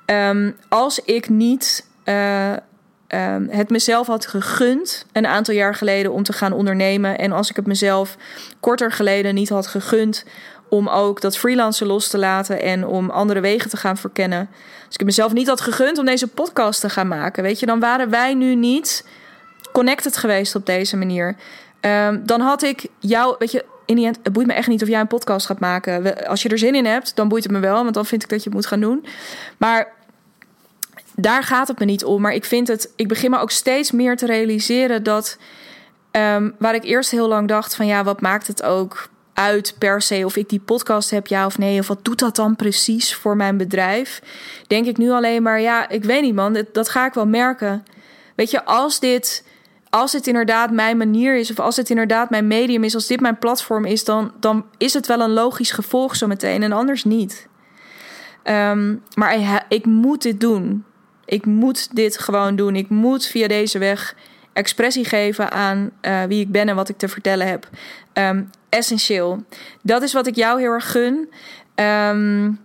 Um, 0.06 0.56
als 0.70 1.00
ik 1.00 1.30
niet 1.30 1.88
ehm, 2.04 3.48
het 3.50 3.70
mezelf 3.70 4.08
had 4.08 4.28
gegund 4.28 5.06
een 5.12 5.28
aantal 5.28 5.54
jaar 5.54 5.76
geleden 5.76 6.12
om 6.12 6.24
te 6.24 6.34
gaan 6.34 6.54
ondernemen. 6.54 7.18
En 7.18 7.32
als 7.32 7.50
ik 7.50 7.56
het 7.56 7.68
mezelf 7.68 8.18
korter 8.60 8.92
geleden 8.92 9.36
niet 9.36 9.50
had 9.50 9.68
gegund 9.68 10.26
om 10.70 10.88
ook 10.88 11.22
dat 11.22 11.38
freelancen 11.38 11.88
los 11.88 12.08
te 12.08 12.18
laten 12.18 12.62
en 12.62 12.88
om 12.88 13.10
andere 13.10 13.40
wegen 13.40 13.70
te 13.70 13.78
gaan 13.78 13.98
verkennen. 13.98 14.40
Als 14.86 14.94
ik 14.94 15.00
het 15.00 15.06
mezelf 15.06 15.34
niet 15.34 15.48
had 15.48 15.62
gegund 15.62 15.98
om 15.98 16.06
deze 16.06 16.28
podcast 16.28 16.82
te 16.82 16.90
gaan 16.90 17.08
maken, 17.08 17.44
weet 17.44 17.60
je, 17.60 17.66
dan 17.66 17.80
waren 17.80 18.10
wij 18.10 18.34
nu 18.34 18.56
niet 18.56 19.06
connected 19.74 20.18
geweest 20.18 20.56
op 20.56 20.66
deze 20.66 20.98
manier. 20.98 21.36
Ehm, 21.80 22.20
dan 22.26 22.42
had 22.42 22.64
ik 22.64 22.86
jou, 23.00 23.36
weet 23.40 23.52
je, 23.52 23.66
het 23.86 24.34
boeit 24.34 24.48
me 24.48 24.54
echt 24.54 24.68
niet 24.68 24.82
of 24.82 24.88
jij 24.88 25.00
een 25.00 25.08
podcast 25.08 25.46
gaat 25.46 25.60
maken. 25.60 26.28
Als 26.28 26.42
je 26.42 26.50
er 26.50 26.58
zin 26.58 26.76
in 26.76 26.86
hebt, 26.86 27.16
dan 27.16 27.28
boeit 27.28 27.44
het 27.44 27.52
me 27.52 27.60
wel, 27.60 27.84
want 27.84 27.94
dan 27.94 28.06
vind 28.06 28.24
ik 28.24 28.30
dat 28.30 28.44
je 28.44 28.46
het 28.46 28.54
moet 28.54 28.66
gaan 28.66 28.80
doen. 28.80 29.06
Maar 29.58 29.92
daar 31.16 31.44
gaat 31.44 31.68
het 31.68 31.80
me 31.80 31.86
niet 31.86 32.04
om. 32.04 32.22
Maar 32.22 32.34
ik 32.34 32.46
vind 32.46 32.68
het, 32.68 32.92
ik 32.96 33.08
begin 33.08 33.32
me 33.32 33.40
ook 33.40 33.52
steeds 33.52 33.92
meer 33.92 34.18
te 34.18 34.26
realiseren 34.26 35.04
dat. 35.04 35.38
Um, 36.36 36.56
waar 36.60 36.76
ik 36.76 36.84
eerst 36.84 37.12
heel 37.12 37.28
lang 37.28 37.48
dacht 37.48 37.76
van 37.76 37.86
ja, 37.86 38.04
wat 38.04 38.22
maakt 38.22 38.48
het 38.48 38.64
ook 38.64 39.10
uit 39.34 39.76
per 39.78 40.02
se 40.02 40.26
of 40.26 40.36
ik 40.36 40.50
die 40.50 40.60
podcast 40.60 41.10
heb, 41.10 41.28
ja 41.28 41.46
of 41.46 41.58
nee, 41.58 41.80
of 41.80 41.88
wat 41.88 42.06
doet 42.06 42.20
dat 42.20 42.36
dan 42.36 42.56
precies 42.56 43.16
voor 43.16 43.36
mijn 43.36 43.58
bedrijf? 43.58 44.22
Denk 44.68 44.86
ik 44.86 44.98
nu 44.98 45.12
alleen 45.12 45.44
maar, 45.44 45.62
ja, 45.62 45.90
ik 45.90 46.04
weet 46.04 46.22
niet 46.22 46.36
man, 46.36 46.66
dat 46.72 46.90
ga 46.90 47.06
ik 47.06 47.14
wel 47.14 47.28
merken. 47.28 47.86
Weet 48.36 48.52
je, 48.52 48.66
als 48.66 49.00
dit, 49.00 49.44
als 49.94 50.12
dit 50.12 50.28
inderdaad 50.28 50.72
mijn 50.72 50.98
manier 50.98 51.36
is, 51.36 51.52
of 51.52 51.60
als 51.60 51.76
het 51.76 51.90
inderdaad 51.90 52.30
mijn 52.30 52.48
medium 52.48 52.84
is, 52.84 52.96
als 52.96 53.08
dit 53.08 53.20
mijn 53.20 53.38
platform 53.38 53.86
is, 53.86 54.04
dan, 54.04 54.32
dan 54.40 54.66
is 54.78 54.94
het 54.94 55.08
wel 55.08 55.20
een 55.20 55.34
logisch 55.34 55.72
gevolg 55.72 56.16
zo 56.16 56.28
meteen 56.28 56.64
en 56.64 56.72
anders 56.72 57.04
niet. 57.04 57.48
Um, 58.44 59.04
maar 59.16 59.64
ik, 59.70 59.86
moet 59.86 60.22
dit 60.22 60.40
doen. 60.40 60.86
Ik 61.26 61.46
moet 61.46 61.96
dit 61.96 62.18
gewoon 62.18 62.56
doen. 62.56 62.76
Ik 62.76 62.90
moet 62.90 63.26
via 63.26 63.48
deze 63.48 63.78
weg 63.78 64.16
expressie 64.54 65.06
geven 65.06 65.52
aan 65.52 65.92
uh, 66.02 66.24
wie 66.24 66.42
ik 66.42 66.52
ben 66.52 66.70
en 66.70 66.76
wat 66.76 66.90
ik 66.90 66.98
te 66.98 67.08
vertellen 67.08 67.48
heb. 67.48 67.70
Um, 68.14 68.50
essentieel. 68.70 69.44
Dat 69.82 70.02
is 70.02 70.14
wat 70.14 70.28
ik 70.28 70.36
jou 70.36 70.60
heel 70.60 70.72
erg 70.72 70.92
gun. 70.92 71.30
Um, 71.76 72.60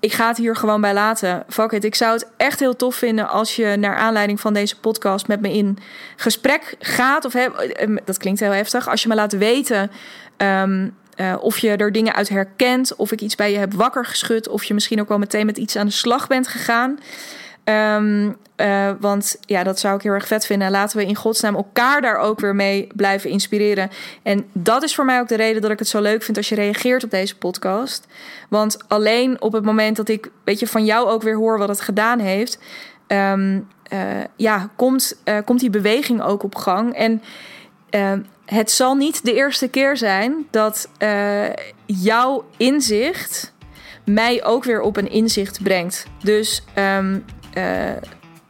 ik 0.00 0.12
ga 0.12 0.28
het 0.28 0.36
hier 0.36 0.56
gewoon 0.56 0.80
bij 0.80 0.94
laten. 0.94 1.44
Fuck 1.48 1.72
it. 1.72 1.84
Ik 1.84 1.94
zou 1.94 2.12
het 2.12 2.26
echt 2.36 2.60
heel 2.60 2.76
tof 2.76 2.94
vinden 2.94 3.28
als 3.28 3.56
je 3.56 3.76
naar 3.78 3.96
aanleiding 3.96 4.40
van 4.40 4.52
deze 4.52 4.78
podcast 4.78 5.26
met 5.26 5.40
me 5.40 5.52
in 5.52 5.78
gesprek 6.16 6.76
gaat. 6.78 7.24
Of 7.24 7.34
ehm, 7.34 7.96
dat 8.04 8.18
klinkt 8.18 8.40
heel 8.40 8.52
heftig. 8.52 8.88
Als 8.88 9.02
je 9.02 9.08
me 9.08 9.14
laat 9.14 9.32
weten 9.32 9.90
um, 10.36 10.96
uh, 11.16 11.34
of 11.40 11.58
je 11.58 11.76
er 11.76 11.92
dingen 11.92 12.14
uit 12.14 12.28
herkent. 12.28 12.96
Of 12.96 13.12
ik 13.12 13.20
iets 13.20 13.34
bij 13.34 13.52
je 13.52 13.58
heb 13.58 13.72
wakker 13.74 14.04
geschud. 14.04 14.48
Of 14.48 14.64
je 14.64 14.74
misschien 14.74 15.00
ook 15.00 15.08
wel 15.08 15.18
meteen 15.18 15.46
met 15.46 15.58
iets 15.58 15.76
aan 15.76 15.86
de 15.86 15.92
slag 15.92 16.26
bent 16.26 16.48
gegaan. 16.48 16.98
Um, 17.70 18.36
uh, 18.56 18.90
want 19.00 19.36
ja, 19.40 19.62
dat 19.62 19.78
zou 19.78 19.96
ik 19.96 20.02
heel 20.02 20.12
erg 20.12 20.26
vet 20.26 20.46
vinden. 20.46 20.70
Laten 20.70 20.96
we 20.96 21.06
in 21.06 21.14
godsnaam 21.14 21.54
elkaar 21.54 22.00
daar 22.00 22.16
ook 22.16 22.40
weer 22.40 22.54
mee 22.54 22.86
blijven 22.94 23.30
inspireren. 23.30 23.90
En 24.22 24.48
dat 24.52 24.82
is 24.82 24.94
voor 24.94 25.04
mij 25.04 25.20
ook 25.20 25.28
de 25.28 25.36
reden 25.36 25.62
dat 25.62 25.70
ik 25.70 25.78
het 25.78 25.88
zo 25.88 26.00
leuk 26.00 26.22
vind 26.22 26.36
als 26.36 26.48
je 26.48 26.54
reageert 26.54 27.04
op 27.04 27.10
deze 27.10 27.36
podcast. 27.36 28.06
Want 28.48 28.88
alleen 28.88 29.40
op 29.40 29.52
het 29.52 29.64
moment 29.64 29.96
dat 29.96 30.08
ik, 30.08 30.30
weet 30.44 30.58
je, 30.58 30.66
van 30.66 30.84
jou 30.84 31.08
ook 31.08 31.22
weer 31.22 31.36
hoor 31.36 31.58
wat 31.58 31.68
het 31.68 31.80
gedaan 31.80 32.18
heeft. 32.18 32.58
Um, 33.06 33.68
uh, 33.92 34.00
ja, 34.36 34.70
komt, 34.76 35.20
uh, 35.24 35.36
komt 35.44 35.60
die 35.60 35.70
beweging 35.70 36.22
ook 36.22 36.42
op 36.42 36.54
gang. 36.54 36.94
En 36.94 37.22
het 38.44 38.70
zal 38.70 38.94
niet 38.94 39.24
de 39.24 39.34
eerste 39.34 39.68
keer 39.68 39.96
zijn 39.96 40.46
dat 40.50 40.88
jouw 41.86 42.44
inzicht 42.56 43.52
mij 44.04 44.44
ook 44.44 44.64
weer 44.64 44.80
op 44.80 44.96
een 44.96 45.10
inzicht 45.10 45.62
brengt. 45.62 46.06
Dus 46.22 46.62
uh, 47.54 47.62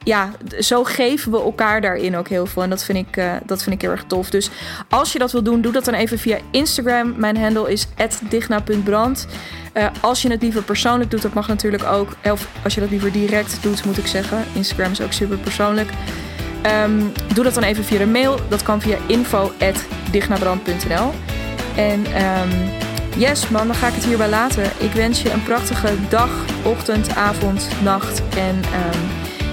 ja, 0.05 0.31
zo 0.59 0.85
geven 0.85 1.33
we 1.33 1.41
elkaar 1.41 1.81
daarin 1.81 2.17
ook 2.17 2.29
heel 2.29 2.47
veel. 2.47 2.63
En 2.63 2.71
dat 2.71 2.85
vind, 2.85 3.09
ik, 3.09 3.17
uh, 3.17 3.33
dat 3.47 3.63
vind 3.63 3.75
ik 3.75 3.81
heel 3.81 3.91
erg 3.91 4.05
tof. 4.07 4.31
Dus 4.31 4.51
als 4.89 5.13
je 5.13 5.19
dat 5.19 5.33
wil 5.33 5.43
doen, 5.43 5.61
doe 5.61 5.73
dat 5.73 5.85
dan 5.85 5.95
even 5.95 6.19
via 6.19 6.39
Instagram. 6.51 7.15
Mijn 7.17 7.37
handle 7.37 7.73
is 7.73 7.87
digna.brand. 8.29 9.27
Uh, 9.75 9.87
als 10.01 10.23
je 10.23 10.31
het 10.31 10.43
liever 10.43 10.63
persoonlijk 10.63 11.11
doet, 11.11 11.23
dat 11.23 11.35
mag 11.35 11.49
natuurlijk 11.49 11.85
ook. 11.85 12.17
Of 12.25 12.49
als 12.65 12.75
je 12.75 12.81
dat 12.81 12.91
liever 12.91 13.13
direct 13.13 13.63
doet, 13.63 13.85
moet 13.85 13.99
ik 13.99 14.07
zeggen. 14.07 14.45
Instagram 14.55 14.91
is 14.91 15.01
ook 15.01 15.13
super 15.13 15.39
persoonlijk. 15.39 15.91
Um, 16.85 17.13
doe 17.35 17.45
dat 17.45 17.55
dan 17.55 17.63
even 17.63 17.85
via 17.85 17.99
de 17.99 18.07
mail. 18.07 18.39
Dat 18.49 18.63
kan 18.63 18.81
via 18.81 18.97
info.dignabrand.nl 19.07 21.13
En 21.77 22.23
um, 22.23 22.51
yes 23.17 23.49
man, 23.49 23.67
dan 23.67 23.77
ga 23.77 23.89
ik 23.89 23.95
het 23.95 24.05
hierbij 24.05 24.29
laten. 24.29 24.65
Ik 24.79 24.93
wens 24.93 25.23
je 25.23 25.31
een 25.31 25.43
prachtige 25.43 25.95
dag, 26.09 26.31
ochtend, 26.65 27.15
avond, 27.15 27.69
nacht. 27.83 28.23
En 28.37 28.57
um, 28.57 29.01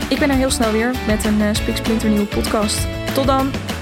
ik 0.09 0.19
ben 0.19 0.29
er 0.29 0.35
heel 0.35 0.49
snel 0.49 0.71
weer 0.71 0.91
met 1.07 1.25
een 1.25 1.39
uh, 1.39 2.03
nieuwe 2.03 2.25
podcast. 2.25 2.87
Tot 3.13 3.27
dan! 3.27 3.76